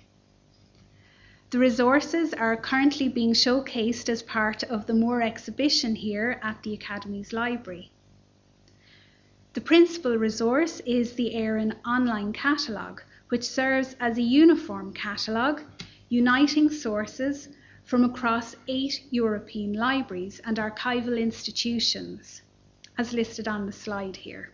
The 1.51 1.61
resources 1.61 2.35
are 2.35 2.57
currently 2.57 3.09
being 3.09 3.35
showcased 3.35 4.09
as 4.09 4.21
part 4.21 4.65
of 4.65 4.87
the 4.87 4.95
Moore 4.95 5.23
exhibition 5.23 5.95
here 5.95 6.41
at 6.43 6.65
the 6.65 6.75
Academy's 6.75 7.33
library. 7.33 7.93
The 9.53 9.61
principal 9.61 10.17
resource 10.17 10.81
is 10.81 11.13
the 11.13 11.37
ERIN 11.37 11.77
online 11.87 12.33
catalogue, 12.33 13.05
which 13.29 13.45
serves 13.45 13.95
as 14.01 14.19
a 14.19 14.23
uniform 14.23 14.93
catalogue 14.93 15.63
uniting 16.09 16.69
sources 16.69 17.49
from 17.87 18.05
across 18.05 18.57
eight 18.67 19.05
European 19.11 19.73
libraries 19.73 20.41
and 20.45 20.59
archival 20.59 21.19
institutions, 21.19 22.43
as 22.99 23.13
listed 23.13 23.47
on 23.47 23.65
the 23.65 23.73
slide 23.73 24.17
here. 24.17 24.51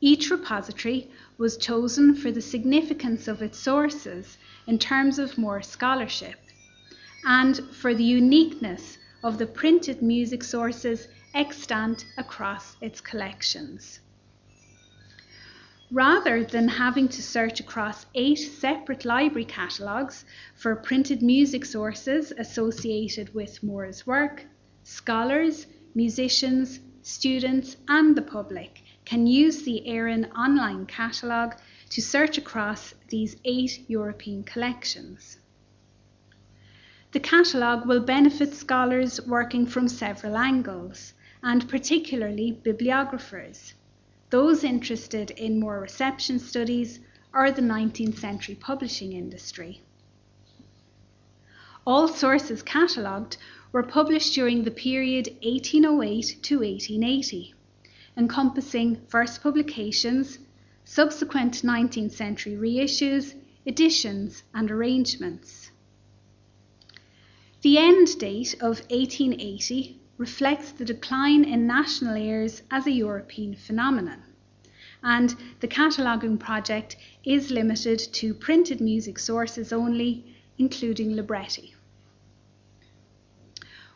Each 0.00 0.30
repository 0.30 1.10
was 1.36 1.56
chosen 1.56 2.14
for 2.14 2.30
the 2.30 2.40
significance 2.40 3.26
of 3.26 3.42
its 3.42 3.58
sources 3.58 4.38
in 4.66 4.78
terms 4.78 5.18
of 5.18 5.36
Moore 5.36 5.60
scholarship, 5.60 6.38
and 7.24 7.58
for 7.74 7.94
the 7.94 8.04
uniqueness 8.04 8.96
of 9.24 9.36
the 9.36 9.46
printed 9.46 10.00
music 10.00 10.44
sources 10.44 11.08
extant 11.34 12.06
across 12.16 12.76
its 12.80 13.00
collections. 13.00 14.00
Rather 15.92 16.44
than 16.44 16.68
having 16.68 17.08
to 17.08 17.20
search 17.20 17.58
across 17.58 18.06
eight 18.14 18.36
separate 18.38 19.04
library 19.04 19.44
catalogues 19.44 20.24
for 20.54 20.76
printed 20.76 21.20
music 21.20 21.64
sources 21.64 22.32
associated 22.38 23.34
with 23.34 23.60
Moore's 23.60 24.06
work, 24.06 24.46
scholars, 24.84 25.66
musicians, 25.94 26.78
students, 27.02 27.76
and 27.88 28.16
the 28.16 28.22
public 28.22 28.82
can 29.04 29.26
use 29.26 29.62
the 29.62 29.88
ERIN 29.88 30.26
online 30.26 30.86
catalogue 30.86 31.56
to 31.88 32.00
search 32.00 32.38
across 32.38 32.94
these 33.08 33.36
eight 33.44 33.84
European 33.88 34.44
collections. 34.44 35.38
The 37.10 37.18
catalogue 37.18 37.84
will 37.86 38.00
benefit 38.00 38.54
scholars 38.54 39.20
working 39.26 39.66
from 39.66 39.88
several 39.88 40.36
angles, 40.36 41.14
and 41.42 41.68
particularly 41.68 42.52
bibliographers, 42.52 43.74
those 44.30 44.64
interested 44.64 45.32
in 45.32 45.60
Moore 45.60 45.80
reception 45.80 46.38
studies 46.38 47.00
are 47.34 47.50
the 47.50 47.62
19th 47.62 48.18
century 48.18 48.54
publishing 48.54 49.12
industry. 49.12 49.82
All 51.86 52.08
sources 52.08 52.62
catalogued 52.62 53.36
were 53.72 53.82
published 53.82 54.34
during 54.34 54.64
the 54.64 54.70
period 54.70 55.28
1808 55.42 56.42
to 56.42 56.58
1880, 56.58 57.54
encompassing 58.16 59.00
first 59.08 59.42
publications, 59.42 60.38
subsequent 60.84 61.62
19th 61.62 62.12
century 62.12 62.54
reissues, 62.54 63.34
editions, 63.66 64.42
and 64.54 64.70
arrangements. 64.70 65.70
The 67.62 67.78
end 67.78 68.18
date 68.18 68.54
of 68.54 68.80
1880 68.90 69.99
reflects 70.20 70.70
the 70.72 70.84
decline 70.84 71.42
in 71.44 71.66
national 71.66 72.14
airs 72.14 72.60
as 72.70 72.86
a 72.86 72.90
European 72.90 73.54
phenomenon, 73.54 74.22
and 75.02 75.34
the 75.60 75.66
cataloguing 75.66 76.36
project 76.36 76.94
is 77.24 77.50
limited 77.50 77.98
to 77.98 78.34
printed 78.34 78.82
music 78.82 79.18
sources 79.18 79.72
only, 79.72 80.22
including 80.58 81.16
libretti. 81.16 81.74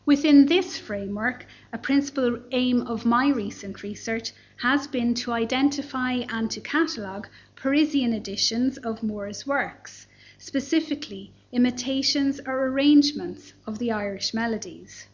Within 0.07 0.47
this 0.47 0.79
framework, 0.79 1.45
a 1.75 1.79
principal 1.79 2.41
aim 2.53 2.81
of 2.87 3.05
my 3.05 3.29
recent 3.29 3.83
research 3.83 4.33
has 4.57 4.87
been 4.87 5.13
to 5.13 5.31
identify 5.31 6.13
and 6.31 6.51
to 6.51 6.61
catalogue 6.63 7.29
Parisian 7.55 8.15
editions 8.15 8.79
of 8.79 9.03
Moore's 9.03 9.47
works, 9.47 10.07
specifically 10.39 11.35
imitations 11.53 12.41
or 12.47 12.69
arrangements 12.69 13.53
of 13.67 13.79
the 13.79 13.93
Irish 13.93 14.33
melodies. 14.33 15.07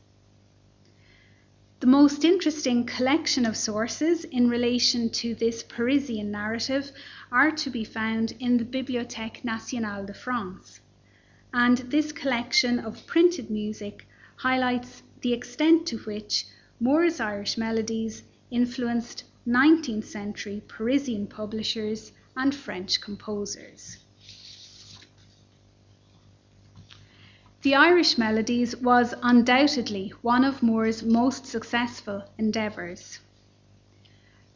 The 1.80 1.86
most 1.86 2.26
interesting 2.26 2.84
collection 2.84 3.46
of 3.46 3.56
sources 3.56 4.24
in 4.24 4.50
relation 4.50 5.08
to 5.12 5.34
this 5.34 5.62
Parisian 5.62 6.30
narrative 6.30 6.92
are 7.32 7.50
to 7.52 7.70
be 7.70 7.84
found 7.84 8.34
in 8.38 8.58
the 8.58 8.66
Bibliothèque 8.66 9.42
Nationale 9.44 10.04
de 10.04 10.12
France, 10.12 10.80
and 11.54 11.78
this 11.78 12.12
collection 12.12 12.78
of 12.80 13.06
printed 13.06 13.48
music 13.48 14.06
highlights 14.36 15.02
the 15.22 15.32
extent 15.32 15.86
to 15.86 15.96
which 16.00 16.44
Moore's 16.78 17.18
Irish 17.18 17.56
melodies 17.56 18.24
influenced 18.50 19.24
19th 19.48 20.04
century 20.04 20.62
Parisian 20.68 21.26
publishers 21.26 22.12
and 22.36 22.54
French 22.54 23.00
composers. 23.00 24.04
The 27.62 27.74
Irish 27.74 28.16
Melodies 28.16 28.74
was 28.76 29.12
undoubtedly 29.22 30.14
one 30.22 30.44
of 30.44 30.62
Moore's 30.62 31.02
most 31.02 31.44
successful 31.44 32.24
endeavours. 32.38 33.18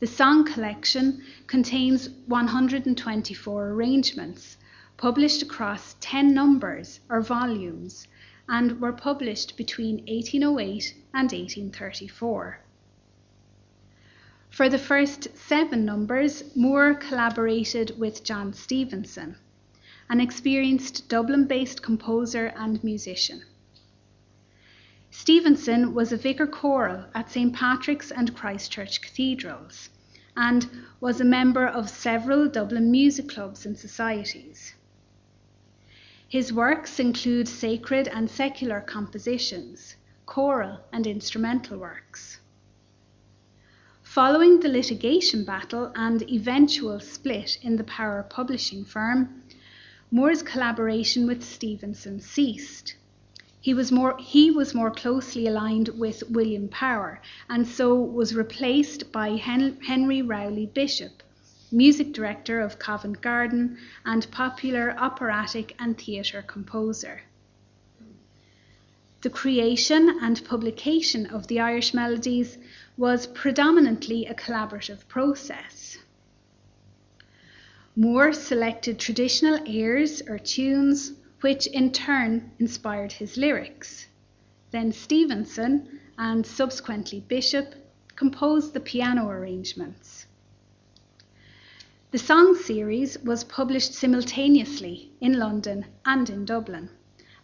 The 0.00 0.06
song 0.06 0.46
collection 0.46 1.22
contains 1.46 2.08
124 2.28 3.68
arrangements, 3.68 4.56
published 4.96 5.42
across 5.42 5.96
10 6.00 6.32
numbers 6.32 7.00
or 7.10 7.20
volumes, 7.20 8.08
and 8.48 8.80
were 8.80 8.94
published 8.94 9.58
between 9.58 9.96
1808 10.06 10.94
and 11.12 11.30
1834. 11.30 12.58
For 14.48 14.70
the 14.70 14.78
first 14.78 15.28
seven 15.36 15.84
numbers, 15.84 16.56
Moore 16.56 16.94
collaborated 16.94 17.98
with 17.98 18.24
John 18.24 18.54
Stevenson, 18.54 19.36
an 20.08 20.20
experienced 20.20 21.08
Dublin 21.08 21.46
based 21.46 21.82
composer 21.82 22.52
and 22.56 22.82
musician. 22.84 23.42
Stevenson 25.10 25.94
was 25.94 26.12
a 26.12 26.16
vicar 26.16 26.46
choral 26.46 27.04
at 27.14 27.30
St 27.30 27.54
Patrick's 27.54 28.10
and 28.10 28.34
Christchurch 28.34 29.00
cathedrals 29.00 29.90
and 30.36 30.68
was 31.00 31.20
a 31.20 31.24
member 31.24 31.66
of 31.66 31.88
several 31.88 32.48
Dublin 32.48 32.90
music 32.90 33.28
clubs 33.28 33.64
and 33.64 33.78
societies. 33.78 34.74
His 36.28 36.52
works 36.52 36.98
include 36.98 37.46
sacred 37.46 38.08
and 38.08 38.28
secular 38.28 38.80
compositions, 38.80 39.94
choral 40.26 40.80
and 40.92 41.06
instrumental 41.06 41.78
works. 41.78 42.40
Following 44.02 44.58
the 44.58 44.68
litigation 44.68 45.44
battle 45.44 45.92
and 45.94 46.28
eventual 46.28 46.98
split 46.98 47.58
in 47.62 47.76
the 47.76 47.84
Power 47.84 48.24
publishing 48.28 48.84
firm, 48.84 49.43
Moore's 50.14 50.42
collaboration 50.42 51.26
with 51.26 51.42
Stevenson 51.42 52.20
ceased. 52.20 52.94
He 53.60 53.74
was 53.74 53.90
more 53.90 54.16
he 54.18 54.50
was 54.50 54.72
more 54.72 54.92
closely 54.92 55.48
aligned 55.48 55.88
with 55.88 56.22
William 56.30 56.68
Power 56.68 57.20
and 57.50 57.66
so 57.66 57.94
was 58.00 58.34
replaced 58.34 59.10
by 59.10 59.30
Hen- 59.30 59.78
Henry 59.82 60.22
Rowley 60.22 60.66
Bishop 60.66 61.24
music 61.74 62.12
director 62.12 62.60
of 62.60 62.78
Covent 62.78 63.20
Garden, 63.20 63.76
and 64.04 64.30
popular 64.30 64.94
operatic 64.96 65.74
and 65.80 65.98
theatre 65.98 66.42
composer. 66.42 67.22
The 69.22 69.30
creation 69.30 70.18
and 70.22 70.44
publication 70.44 71.26
of 71.26 71.48
the 71.48 71.58
Irish 71.58 71.92
melodies 71.92 72.58
was 72.96 73.26
predominantly 73.26 74.26
a 74.26 74.34
collaborative 74.34 75.08
process. 75.08 75.98
Moore 77.96 78.32
selected 78.32 78.98
traditional 78.98 79.60
airs 79.68 80.20
or 80.22 80.36
tunes, 80.36 81.12
which 81.42 81.68
in 81.68 81.92
turn 81.92 82.50
inspired 82.58 83.12
his 83.12 83.36
lyrics. 83.36 84.08
Then 84.72 84.92
Stevenson, 84.92 86.00
and 86.18 86.44
subsequently 86.44 87.20
Bishop, 87.20 87.74
composed 88.16 88.72
the 88.72 88.80
piano 88.80 89.28
arrangements. 89.28 90.26
The 92.10 92.18
song 92.18 92.56
series 92.56 93.16
was 93.22 93.44
published 93.44 93.94
simultaneously 93.94 95.12
in 95.20 95.38
London 95.38 95.86
and 96.04 96.28
in 96.28 96.44
Dublin, 96.44 96.90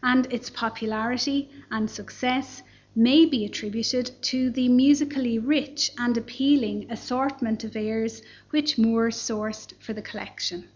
and 0.02 0.26
its 0.32 0.50
popularity 0.50 1.48
and 1.70 1.88
success 1.88 2.62
may 2.94 3.24
be 3.24 3.44
attributed 3.44 4.10
to 4.20 4.50
the 4.50 4.68
musically 4.68 5.38
rich 5.38 5.92
and 5.98 6.16
appealing 6.16 6.90
assortment 6.90 7.64
of 7.64 7.76
airs 7.76 8.22
which 8.50 8.78
Moore 8.78 9.10
sourced 9.10 9.72
for 9.80 9.92
the 9.92 10.02
collection. 10.02 10.68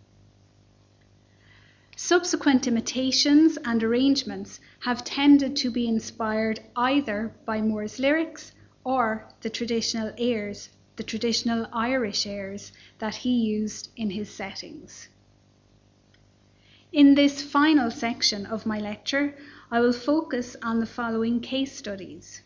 Subsequent 1.97 2.67
imitations 2.67 3.57
and 3.65 3.83
arrangements 3.83 4.61
have 4.81 5.05
tended 5.05 5.57
to 5.57 5.71
be 5.71 5.87
inspired 5.87 6.61
either 6.77 7.33
by 7.45 7.61
Moore's 7.61 7.99
lyrics 7.99 8.53
or 8.85 9.29
the 9.41 9.51
traditional 9.51 10.13
airs 10.19 10.69
the 10.97 11.03
traditional 11.03 11.67
Irish 11.73 12.27
airs 12.27 12.73
that 12.99 13.17
he 13.17 13.31
used 13.31 13.91
in 13.97 14.11
his 14.11 14.31
settings. 14.31 15.09
In 16.93 17.17
this 17.17 17.43
final 17.43 17.91
section 17.91 18.47
of 18.47 18.67
my 18.67 18.79
lecture, 18.79 19.35
I 19.75 19.81
will 19.81 19.93
focus 19.93 20.55
on 20.63 20.79
the 20.79 20.87
following 20.87 21.41
case 21.41 21.77
studies. 21.77 22.43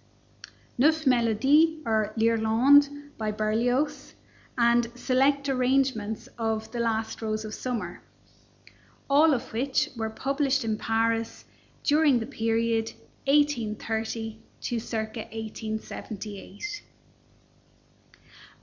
Neuf 0.79 1.07
Melodies 1.07 1.83
or 1.85 2.14
L'Irlande 2.16 2.89
by 3.18 3.33
Berlioz 3.33 4.14
and 4.57 4.91
select 4.95 5.47
arrangements 5.47 6.31
of 6.39 6.72
The 6.72 6.81
Last 6.81 7.20
Rose 7.20 7.45
of 7.45 7.53
Summer, 7.53 8.01
all 9.11 9.35
of 9.35 9.53
which 9.53 9.91
were 9.95 10.09
published 10.09 10.64
in 10.64 10.79
Paris 10.79 11.45
during 11.85 12.18
the 12.18 12.24
period 12.24 12.95
1830 13.26 14.41
to 14.62 14.81
circa 14.81 15.20
1878. 15.20 16.83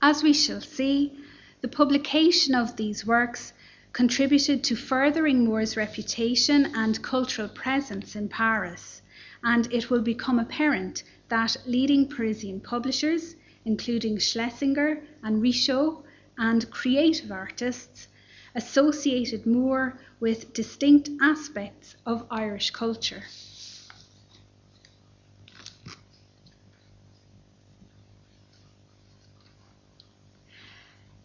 As 0.02 0.24
we 0.24 0.32
shall 0.32 0.60
see, 0.60 1.16
the 1.60 1.68
publication 1.68 2.56
of 2.56 2.74
these 2.74 3.06
works 3.06 3.52
contributed 3.96 4.62
to 4.62 4.76
furthering 4.76 5.42
Moore's 5.42 5.74
reputation 5.74 6.66
and 6.76 7.02
cultural 7.02 7.48
presence 7.48 8.14
in 8.14 8.28
Paris, 8.28 9.00
and 9.42 9.72
it 9.72 9.88
will 9.88 10.02
become 10.02 10.38
apparent 10.38 11.02
that 11.30 11.56
leading 11.64 12.06
Parisian 12.06 12.60
publishers, 12.60 13.36
including 13.64 14.18
Schlesinger 14.18 15.02
and 15.22 15.40
Richault, 15.40 16.04
and 16.36 16.70
creative 16.70 17.32
artists, 17.32 18.08
associated 18.54 19.46
Moore 19.46 19.98
with 20.20 20.52
distinct 20.52 21.08
aspects 21.22 21.96
of 22.04 22.26
Irish 22.30 22.72
culture. 22.72 23.22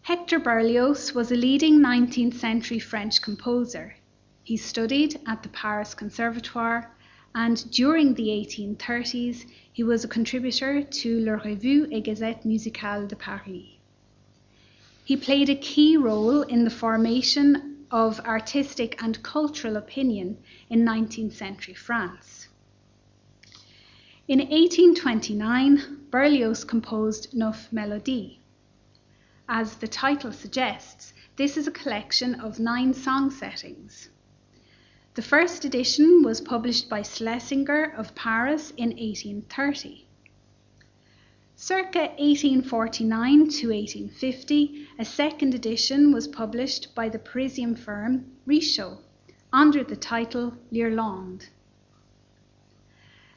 Hector 0.04 0.40
Berlioz 0.40 1.14
was 1.14 1.30
a 1.30 1.36
leading 1.36 1.78
19th 1.78 2.34
century 2.34 2.80
French 2.80 3.22
composer. 3.22 3.94
He 4.42 4.56
studied 4.56 5.20
at 5.28 5.44
the 5.44 5.48
Paris 5.50 5.94
Conservatoire 5.94 6.90
and 7.36 7.70
during 7.70 8.14
the 8.14 8.26
1830s 8.26 9.46
he 9.72 9.84
was 9.84 10.02
a 10.02 10.08
contributor 10.08 10.82
to 10.82 11.20
La 11.20 11.34
Revue 11.34 11.86
et 11.92 12.00
Gazette 12.00 12.44
Musicale 12.44 13.06
de 13.06 13.14
Paris. 13.14 13.78
He 15.04 15.16
played 15.16 15.48
a 15.48 15.54
key 15.54 15.96
role 15.96 16.42
in 16.42 16.64
the 16.64 16.70
formation 16.70 17.86
of 17.92 18.18
artistic 18.26 19.00
and 19.00 19.22
cultural 19.22 19.76
opinion 19.76 20.36
in 20.68 20.84
19th 20.84 21.34
century 21.34 21.74
France. 21.74 22.48
In 24.26 24.40
1829, 24.40 26.08
Berlioz 26.10 26.64
composed 26.64 27.32
Neuf 27.32 27.72
Melodies. 27.72 28.41
As 29.54 29.76
the 29.76 29.86
title 29.86 30.32
suggests, 30.32 31.12
this 31.36 31.58
is 31.58 31.66
a 31.66 31.70
collection 31.70 32.40
of 32.40 32.58
nine 32.58 32.94
song 32.94 33.30
settings. 33.30 34.08
The 35.12 35.20
first 35.20 35.66
edition 35.66 36.22
was 36.22 36.40
published 36.40 36.88
by 36.88 37.02
Schlesinger 37.02 37.92
of 37.94 38.14
Paris 38.14 38.70
in 38.78 38.88
1830. 38.96 40.06
Circa 41.54 41.98
1849 42.16 43.38
to 43.50 43.68
1850, 43.68 44.88
a 44.98 45.04
second 45.04 45.54
edition 45.54 46.12
was 46.12 46.28
published 46.28 46.94
by 46.94 47.10
the 47.10 47.18
Parisian 47.18 47.76
firm 47.76 48.24
Richault 48.46 49.02
under 49.52 49.84
the 49.84 49.96
title 49.96 50.54
L'Irlande. 50.70 51.50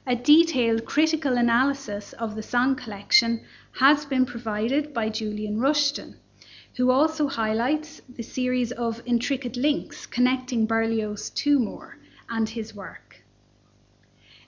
A 0.07 0.15
detailed 0.15 0.85
critical 0.85 1.35
analysis 1.35 2.13
of 2.13 2.35
the 2.35 2.43
song 2.43 2.77
collection 2.77 3.41
has 3.75 4.05
been 4.05 4.25
provided 4.25 4.93
by 4.93 5.09
Julian 5.09 5.59
Rushton, 5.59 6.15
who 6.77 6.91
also 6.91 7.27
highlights 7.27 8.01
the 8.07 8.23
series 8.23 8.71
of 8.71 9.01
intricate 9.05 9.57
links 9.57 10.05
connecting 10.05 10.65
Berlioz 10.65 11.29
to 11.31 11.59
Moore 11.59 11.97
and 12.29 12.47
his 12.47 12.73
work. 12.73 13.23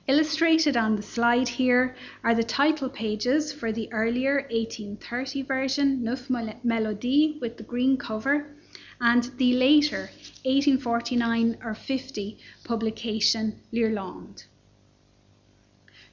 Illustrated 0.07 0.77
on 0.77 0.95
the 0.95 1.01
slide 1.01 1.49
here 1.49 1.93
are 2.23 2.33
the 2.33 2.43
title 2.43 2.87
pages 2.87 3.51
for 3.51 3.73
the 3.73 3.91
earlier 3.91 4.47
1830 4.49 5.41
version, 5.41 6.01
Neuf 6.01 6.29
Melodies 6.63 7.41
with 7.41 7.57
the 7.57 7.63
green 7.63 7.97
cover, 7.97 8.55
and 9.01 9.25
the 9.37 9.53
later 9.53 10.09
1849 10.45 11.57
or 11.61 11.75
50 11.75 12.37
publication, 12.63 13.59
L'Irlande. 13.73 14.45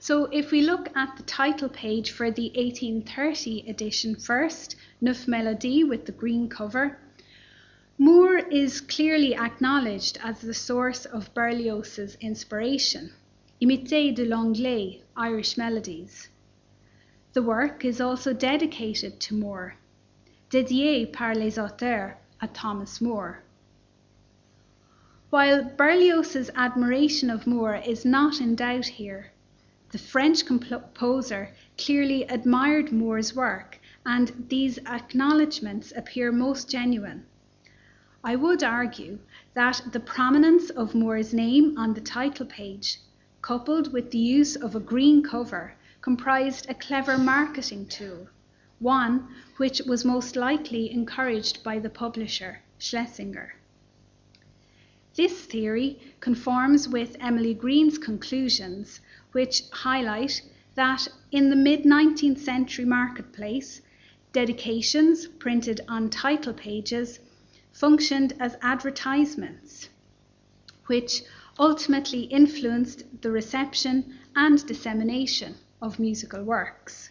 So 0.04 0.26
if 0.26 0.50
we 0.50 0.60
look 0.60 0.94
at 0.94 1.16
the 1.16 1.22
title 1.22 1.70
page 1.70 2.10
for 2.10 2.30
the 2.30 2.52
1830 2.56 3.64
edition 3.66 4.14
first, 4.14 4.76
Neuf 5.00 5.26
Melodies 5.26 5.88
with 5.88 6.04
the 6.04 6.12
green 6.12 6.46
cover, 6.46 6.98
Moore 7.96 8.36
is 8.36 8.82
clearly 8.82 9.34
acknowledged 9.34 10.18
as 10.22 10.42
the 10.42 10.52
source 10.52 11.06
of 11.06 11.32
Berlioz's 11.32 12.18
inspiration, 12.20 13.14
Imité 13.62 14.14
de 14.14 14.26
l'Anglais, 14.26 15.00
Irish 15.16 15.56
Melodies. 15.56 16.28
The 17.32 17.42
work 17.42 17.82
is 17.82 17.98
also 17.98 18.34
dedicated 18.34 19.20
to 19.20 19.34
Moore, 19.34 19.78
dédié 20.50 21.10
par 21.10 21.34
les 21.34 21.56
auteurs 21.56 22.18
à 22.42 22.52
Thomas 22.52 23.00
Moore. 23.00 23.42
While 25.30 25.64
Berlioz's 25.64 26.50
admiration 26.54 27.30
of 27.30 27.46
Moore 27.46 27.76
is 27.76 28.04
not 28.04 28.42
in 28.42 28.54
doubt 28.54 29.00
here, 29.00 29.30
the 29.94 29.98
French 29.98 30.44
composer 30.44 31.54
clearly 31.78 32.24
admired 32.24 32.90
Moore's 32.90 33.36
work, 33.36 33.78
and 34.04 34.46
these 34.48 34.76
acknowledgements 34.86 35.92
appear 35.94 36.32
most 36.32 36.68
genuine. 36.68 37.24
I 38.24 38.34
would 38.34 38.64
argue 38.64 39.20
that 39.54 39.80
the 39.92 40.00
prominence 40.00 40.68
of 40.70 40.96
Moore's 40.96 41.32
name 41.32 41.78
on 41.78 41.94
the 41.94 42.00
title 42.00 42.44
page, 42.44 42.98
coupled 43.40 43.92
with 43.92 44.10
the 44.10 44.18
use 44.18 44.56
of 44.56 44.74
a 44.74 44.80
green 44.80 45.22
cover, 45.22 45.76
comprised 46.00 46.68
a 46.68 46.74
clever 46.74 47.16
marketing 47.16 47.86
tool, 47.86 48.26
one 48.80 49.28
which 49.58 49.80
was 49.86 50.04
most 50.04 50.34
likely 50.34 50.90
encouraged 50.90 51.62
by 51.62 51.78
the 51.78 51.88
publisher, 51.88 52.62
Schlesinger. 52.80 53.54
This 55.14 55.44
theory 55.44 56.00
conforms 56.18 56.88
with 56.88 57.16
Emily 57.20 57.54
Green's 57.54 57.98
conclusions 57.98 59.00
which 59.34 59.64
highlight 59.72 60.40
that 60.76 61.08
in 61.32 61.50
the 61.50 61.56
mid 61.56 61.82
19th 61.82 62.38
century 62.38 62.84
marketplace, 62.84 63.80
dedications 64.32 65.26
printed 65.26 65.80
on 65.88 66.08
title 66.08 66.52
pages 66.52 67.18
functioned 67.72 68.32
as 68.38 68.56
advertisements, 68.62 69.88
which 70.86 71.22
ultimately 71.58 72.22
influenced 72.22 73.02
the 73.22 73.30
reception 73.30 74.14
and 74.36 74.64
dissemination 74.66 75.56
of 75.82 75.98
musical 75.98 76.44
works. 76.44 77.10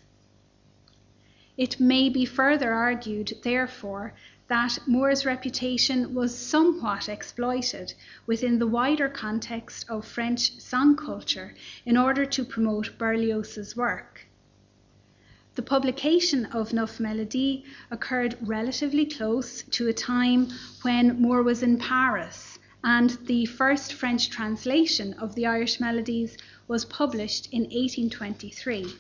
It 1.58 1.78
may 1.80 2.08
be 2.08 2.26
further 2.26 2.72
argued, 2.72 3.34
therefore, 3.44 4.14
that 4.48 4.78
Moore's 4.86 5.26
reputation 5.26 6.14
was 6.14 6.38
somewhat 6.38 7.08
exploited 7.08 7.94
within 8.26 8.60
the 8.60 8.68
wider 8.68 9.08
context 9.08 9.86
of 9.90 10.06
French 10.06 10.60
song 10.60 10.96
culture 10.96 11.56
in 11.86 11.98
order 11.98 12.26
to 12.26 12.44
promote 12.44 12.98
Berlioz's 12.98 13.76
work. 13.76 14.28
The 15.56 15.62
publication 15.62 16.46
of 16.48 16.74
Neuf 16.74 17.00
Melodies 17.00 17.64
occurred 17.92 18.38
relatively 18.42 19.06
close 19.06 19.62
to 19.72 19.88
a 19.88 19.94
time 19.94 20.50
when 20.82 21.22
Moore 21.22 21.44
was 21.44 21.62
in 21.62 21.78
Paris, 21.78 22.58
and 22.84 23.12
the 23.28 23.46
first 23.46 23.94
French 23.94 24.30
translation 24.30 25.14
of 25.14 25.36
the 25.36 25.46
Irish 25.46 25.80
Melodies 25.80 26.38
was 26.68 26.86
published 26.86 27.50
in 27.52 27.62
1823. 27.64 28.94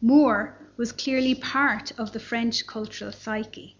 Moore 0.00 0.56
was 0.80 0.92
clearly 0.92 1.34
part 1.34 1.92
of 1.98 2.12
the 2.12 2.18
French 2.18 2.66
cultural 2.66 3.12
psyche. 3.12 3.76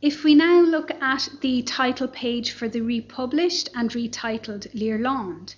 If 0.00 0.24
we 0.24 0.34
now 0.34 0.60
look 0.60 0.90
at 1.00 1.28
the 1.42 1.62
title 1.62 2.08
page 2.08 2.50
for 2.50 2.68
the 2.68 2.80
republished 2.80 3.70
and 3.72 3.88
retitled 3.90 4.66
L'Irlande, 4.74 5.54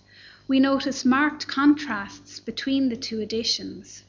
we 0.47 0.61
notice 0.61 1.03
marked 1.03 1.47
contrasts 1.49 2.41
between 2.41 2.91
the 2.91 2.97
two 2.97 3.23
editions. 3.23 4.05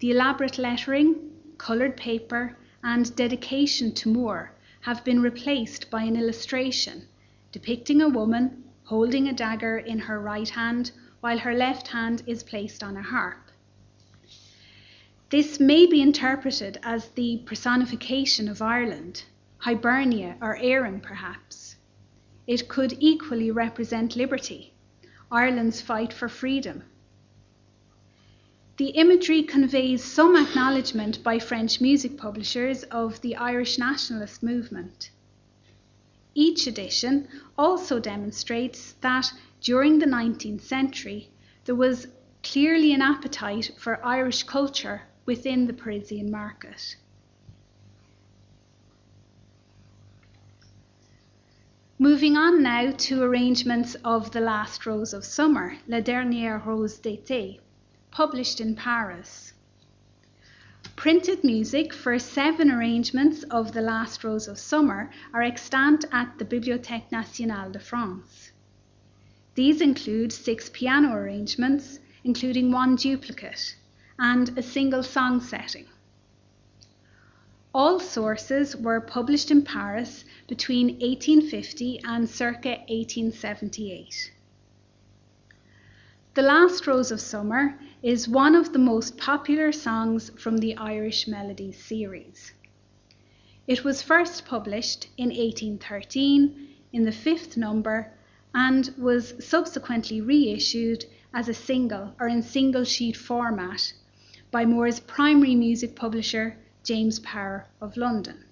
The 0.00 0.10
elaborate 0.10 0.58
lettering, 0.58 1.30
coloured 1.56 1.96
paper, 1.96 2.56
and 2.82 3.14
dedication 3.14 3.92
to 3.92 4.08
Moore 4.08 4.50
have 4.80 5.04
been 5.04 5.22
replaced 5.22 5.88
by 5.88 6.02
an 6.02 6.16
illustration 6.16 7.06
depicting 7.52 8.02
a 8.02 8.08
woman 8.08 8.64
holding 8.82 9.28
a 9.28 9.32
dagger 9.32 9.78
in 9.78 10.00
her 10.00 10.18
right 10.18 10.48
hand 10.48 10.90
while 11.20 11.38
her 11.38 11.54
left 11.54 11.86
hand 11.86 12.24
is 12.26 12.42
placed 12.42 12.82
on 12.82 12.96
a 12.96 13.02
harp. 13.02 13.43
This 15.36 15.58
may 15.58 15.84
be 15.84 16.00
interpreted 16.00 16.78
as 16.84 17.08
the 17.08 17.38
personification 17.44 18.48
of 18.48 18.62
Ireland, 18.62 19.24
Hibernia 19.58 20.36
or 20.40 20.56
Erin 20.58 21.00
perhaps. 21.00 21.74
It 22.46 22.68
could 22.68 22.96
equally 23.00 23.50
represent 23.50 24.14
liberty, 24.14 24.74
Ireland's 25.32 25.80
fight 25.80 26.12
for 26.12 26.28
freedom. 26.28 26.84
The 28.76 28.90
imagery 28.90 29.42
conveys 29.42 30.04
some 30.04 30.36
acknowledgement 30.36 31.20
by 31.24 31.40
French 31.40 31.80
music 31.80 32.16
publishers 32.16 32.84
of 32.84 33.20
the 33.20 33.34
Irish 33.34 33.76
nationalist 33.76 34.40
movement. 34.40 35.10
Each 36.36 36.68
edition 36.68 37.26
also 37.58 37.98
demonstrates 37.98 38.92
that 39.00 39.32
during 39.60 39.98
the 39.98 40.06
19th 40.06 40.60
century 40.60 41.32
there 41.64 41.74
was 41.74 42.06
clearly 42.44 42.92
an 42.92 43.02
appetite 43.02 43.72
for 43.76 43.98
Irish 44.06 44.44
culture 44.44 45.02
within 45.26 45.66
the 45.66 45.72
Parisian 45.72 46.30
market. 46.30 46.96
Moving 51.98 52.36
on 52.36 52.62
now 52.62 52.90
to 52.90 53.22
arrangements 53.22 53.94
of 54.04 54.32
The 54.32 54.40
Last 54.40 54.84
Rose 54.84 55.14
of 55.14 55.24
Summer, 55.24 55.78
La 55.86 56.00
Dernière 56.00 56.64
Rose 56.66 56.98
d'été, 56.98 57.60
published 58.10 58.60
in 58.60 58.74
Paris. 58.74 59.52
Printed 60.96 61.42
music 61.42 61.92
for 61.92 62.18
seven 62.18 62.70
arrangements 62.70 63.42
of 63.44 63.72
The 63.72 63.80
Last 63.80 64.22
Rose 64.22 64.48
of 64.48 64.58
Summer 64.58 65.10
are 65.32 65.42
extant 65.42 66.04
at 66.12 66.38
the 66.38 66.44
Bibliothèque 66.44 67.10
Nationale 67.10 67.70
de 67.70 67.78
France. 67.78 68.52
These 69.54 69.80
include 69.80 70.32
six 70.32 70.68
piano 70.68 71.14
arrangements, 71.14 72.00
including 72.24 72.70
one 72.70 72.96
duplicate, 72.96 73.76
and 74.18 74.56
a 74.56 74.62
single 74.62 75.02
song 75.02 75.40
setting. 75.40 75.86
All 77.74 77.98
sources 77.98 78.76
were 78.76 79.00
published 79.00 79.50
in 79.50 79.62
Paris 79.62 80.24
between 80.46 80.86
1850 81.00 82.00
and 82.04 82.28
circa 82.28 82.68
1878. 82.88 84.32
The 86.34 86.42
Last 86.42 86.86
Rose 86.86 87.10
of 87.10 87.20
Summer 87.20 87.78
is 88.02 88.28
one 88.28 88.54
of 88.54 88.72
the 88.72 88.78
most 88.78 89.16
popular 89.16 89.72
songs 89.72 90.30
from 90.38 90.58
the 90.58 90.76
Irish 90.76 91.26
Melodies 91.26 91.82
series. 91.82 92.52
It 93.66 93.82
was 93.82 94.02
first 94.02 94.44
published 94.44 95.08
in 95.16 95.30
1813 95.30 96.68
in 96.92 97.04
the 97.04 97.12
fifth 97.12 97.56
number 97.56 98.12
and 98.54 98.94
was 98.96 99.34
subsequently 99.40 100.20
reissued 100.20 101.04
as 101.32 101.48
a 101.48 101.54
single 101.54 102.14
or 102.20 102.28
in 102.28 102.42
single 102.42 102.84
sheet 102.84 103.16
format 103.16 103.92
by 104.54 104.64
Moore's 104.64 105.00
primary 105.00 105.56
music 105.56 105.96
publisher, 105.96 106.56
James 106.84 107.18
Power 107.18 107.66
of 107.80 107.96
London. 107.96 108.44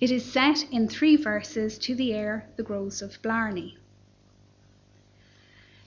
It 0.00 0.10
is 0.10 0.24
set 0.24 0.66
in 0.72 0.88
three 0.88 1.14
verses 1.14 1.78
to 1.78 1.94
the 1.94 2.12
air 2.12 2.48
The 2.56 2.64
Groves 2.64 3.02
of 3.02 3.22
Blarney. 3.22 3.78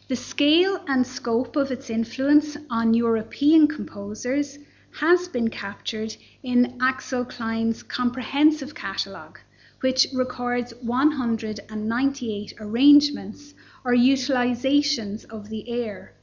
The 0.07 0.15
scale 0.15 0.81
and 0.87 1.05
scope 1.05 1.57
of 1.57 1.69
its 1.69 1.89
influence 1.89 2.55
on 2.69 2.93
European 2.93 3.67
composers 3.67 4.57
has 4.91 5.27
been 5.27 5.49
captured 5.49 6.15
in 6.41 6.77
Axel 6.81 7.25
Klein's 7.25 7.83
comprehensive 7.83 8.73
catalogue, 8.73 9.37
which 9.81 10.07
records 10.13 10.73
198 10.81 12.53
arrangements 12.61 13.53
or 13.83 13.91
utilizations 13.91 15.25
of 15.25 15.49
the 15.49 15.69
air, 15.69 16.13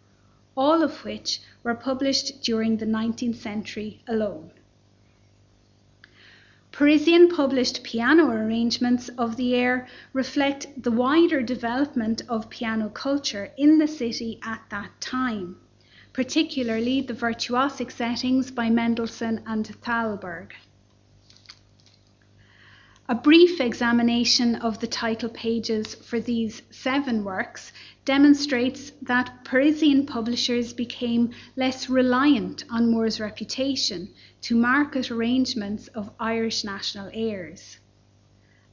all 0.57 0.83
of 0.83 1.05
which 1.05 1.41
were 1.63 1.75
published 1.75 2.43
during 2.43 2.77
the 2.77 2.87
19th 2.87 3.37
century 3.37 4.01
alone. 4.09 4.51
Parisian 6.73 7.29
published 7.29 7.83
piano 7.83 8.29
arrangements 8.29 9.09
of 9.17 9.37
the 9.37 9.55
air 9.55 9.87
reflect 10.13 10.67
the 10.83 10.91
wider 10.91 11.41
development 11.41 12.21
of 12.29 12.51
piano 12.51 12.89
culture 12.91 13.51
in 13.57 13.79
the 13.79 13.89
city 13.89 14.39
at 14.43 14.63
that 14.71 14.91
time, 15.01 15.57
particularly 16.13 17.01
the 17.01 17.15
virtuosic 17.15 17.91
settings 17.91 18.51
by 18.51 18.69
Mendelssohn 18.69 19.41
and 19.47 19.67
Thalberg. 19.83 20.53
A 23.09 23.15
brief 23.15 23.61
examination 23.61 24.57
of 24.57 24.81
the 24.81 24.89
title 24.89 25.29
pages 25.29 25.95
for 25.95 26.19
these 26.19 26.63
seven 26.73 27.23
works 27.23 27.73
demonstrates 28.05 28.91
that 29.01 29.45
Parisian 29.45 30.07
publishers 30.07 30.73
became 30.73 31.31
less 31.55 31.89
reliant 31.89 32.65
on 32.69 32.91
Moore's 32.91 33.21
reputation 33.21 34.09
to 34.41 34.57
market 34.57 35.09
arrangements 35.13 35.87
of 35.89 36.11
Irish 36.19 36.65
national 36.65 37.09
airs. 37.15 37.79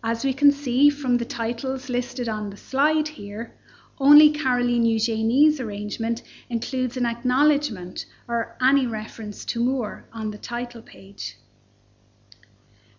As 0.03 0.25
we 0.25 0.33
can 0.33 0.51
see 0.51 0.89
from 0.89 1.17
the 1.17 1.25
titles 1.25 1.87
listed 1.87 2.27
on 2.27 2.49
the 2.49 2.57
slide 2.57 3.09
here, 3.09 3.53
only 3.99 4.31
Caroline 4.31 4.83
Eugénie's 4.83 5.59
arrangement 5.59 6.23
includes 6.49 6.97
an 6.97 7.05
acknowledgement 7.05 8.07
or 8.27 8.57
any 8.59 8.87
reference 8.87 9.45
to 9.45 9.63
Moore 9.63 10.05
on 10.11 10.31
the 10.31 10.39
title 10.39 10.81
page. 10.81 11.37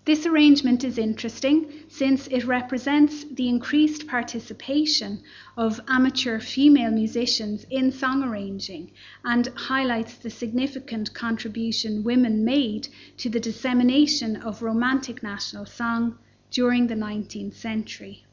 This 0.07 0.26
arrangement 0.26 0.84
is 0.84 0.98
interesting 0.98 1.72
since 1.88 2.26
it 2.26 2.44
represents 2.44 3.24
the 3.24 3.48
increased 3.48 4.07
participation 4.07 5.22
of 5.57 5.80
amateur 5.88 6.40
female 6.40 6.90
musicians 6.90 7.64
in 7.70 7.90
song 7.90 8.22
arranging 8.22 8.90
and 9.24 9.48
highlights 9.57 10.16
the 10.16 10.28
significant 10.28 11.14
contribution 11.14 12.05
women 12.05 12.44
made 12.44 12.88
to 13.16 13.30
the 13.30 13.40
dissemination 13.40 14.36
of 14.36 14.61
romantic 14.61 15.22
national 15.22 15.64
song 15.64 16.18
during 16.50 16.86
the 16.86 16.94
19th 16.94 17.55
century. 17.55 18.26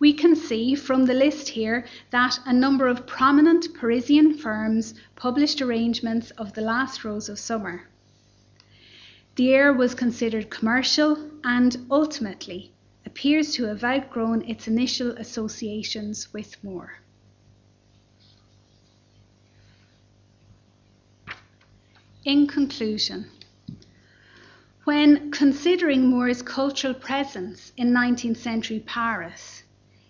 We 0.00 0.12
can 0.12 0.34
see 0.34 0.74
from 0.74 1.04
the 1.04 1.14
list 1.14 1.50
here 1.50 1.86
that 2.10 2.40
a 2.44 2.52
number 2.52 2.88
of 2.88 3.06
prominent 3.06 3.72
Parisian 3.72 4.34
firms 4.34 4.94
published 5.14 5.62
arrangements 5.62 6.32
of 6.32 6.54
The 6.54 6.62
Last 6.62 7.04
Rose 7.04 7.28
of 7.28 7.38
Summer. 7.38 7.86
The 9.36 9.52
air 9.52 9.70
was 9.70 9.94
considered 9.94 10.48
commercial 10.48 11.30
and 11.44 11.76
ultimately 11.90 12.72
appears 13.04 13.52
to 13.56 13.64
have 13.64 13.84
outgrown 13.84 14.48
its 14.48 14.66
initial 14.66 15.10
associations 15.10 16.32
with 16.32 16.56
Moore. 16.64 17.00
In 22.24 22.46
conclusion, 22.46 23.26
when 24.84 25.30
considering 25.30 26.06
Moore's 26.06 26.40
cultural 26.40 26.94
presence 26.94 27.74
in 27.76 27.92
19th 27.92 28.38
century 28.38 28.80
Paris, 28.86 29.64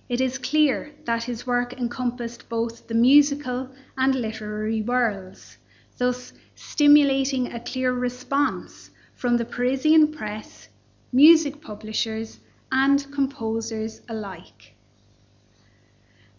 it 0.09 0.21
is 0.21 0.39
clear 0.39 0.93
that 1.05 1.25
his 1.25 1.49
work 1.49 1.73
encompassed 1.73 2.49
both 2.49 2.87
the 2.87 2.95
musical 2.95 3.71
and 3.99 4.15
literary 4.15 4.83
worlds, 4.83 5.59
thus 5.99 6.33
stimulating 6.55 7.53
a 7.53 7.59
clear 7.59 7.93
response 7.93 8.91
from 9.17 9.39
the 9.39 9.45
Parisian 9.45 10.13
press, 10.13 10.69
music 11.11 11.63
publishers, 11.63 12.39
and 12.71 13.11
composers 13.11 14.03
alike. 14.09 14.75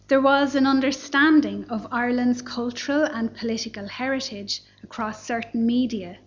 There 0.06 0.20
was 0.22 0.54
an 0.54 0.66
understanding 0.66 1.64
of 1.68 1.88
Ireland's 1.92 2.40
cultural 2.40 3.02
and 3.02 3.34
political 3.34 3.86
heritage 3.88 4.62
across 4.82 5.26
certain 5.26 5.66
media. 5.66 6.18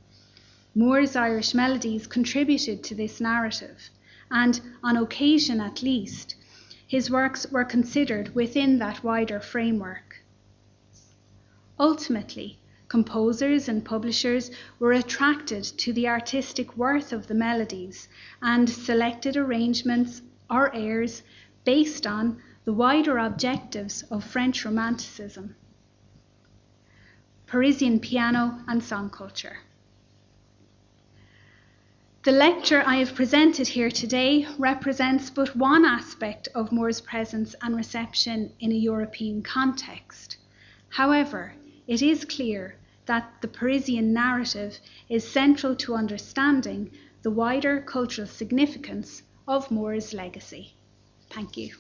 Moore's 0.76 1.16
Irish 1.16 1.54
melodies 1.56 2.06
contributed 2.06 2.84
to 2.84 2.96
this 2.96 3.20
narrative, 3.20 3.90
and 4.30 4.60
on 4.84 4.98
occasion 4.98 5.60
at 5.62 5.82
least, 5.82 6.36
his 6.86 7.10
works 7.10 7.50
were 7.50 7.66
considered 7.66 8.36
within 8.36 8.78
that 8.80 9.04
wider 9.04 9.40
framework. 9.40 10.24
Ultimately, 11.80 12.60
composers 12.92 13.70
and 13.70 13.86
publishers 13.86 14.52
were 14.78 14.92
attracted 14.92 15.64
to 15.64 15.94
the 15.94 16.10
artistic 16.10 16.76
worth 16.76 17.14
of 17.14 17.26
the 17.28 17.34
melodies 17.34 18.10
and 18.42 18.70
selected 18.70 19.38
arrangements 19.38 20.22
or 20.50 20.76
airs 20.76 21.24
based 21.64 22.06
on 22.06 22.38
the 22.66 22.74
wider 22.74 23.18
objectives 23.18 24.04
of 24.12 24.22
French 24.22 24.66
Romanticism, 24.66 25.56
Parisian 27.48 27.98
piano 27.98 28.60
and 28.68 28.84
song 28.84 29.10
culture. 29.10 29.60
The 32.24 32.34
lecture 32.34 32.84
I 32.86 32.98
have 32.98 33.16
presented 33.16 33.70
here 33.70 33.90
today 33.90 34.46
represents 34.58 35.30
but 35.30 35.56
one 35.56 35.86
aspect 35.86 36.50
of 36.54 36.74
Moore's 36.74 37.00
presence 37.00 37.56
and 37.62 37.74
reception 37.74 38.52
in 38.60 38.74
a 38.74 38.84
European 38.92 39.42
context. 39.44 40.36
However, 40.90 41.54
it 41.88 42.02
is 42.02 42.26
clear 42.26 42.76
that 43.12 43.42
the 43.42 43.48
Parisian 43.50 44.14
narrative 44.14 44.80
is 45.10 45.30
central 45.30 45.76
to 45.76 45.94
understanding 45.96 46.90
the 47.24 47.30
wider 47.30 47.82
cultural 47.82 48.26
significance 48.26 49.24
of 49.46 49.70
Moore's 49.70 50.14
legacy. 50.14 50.76
Thank 51.30 51.58
you. 51.58 51.76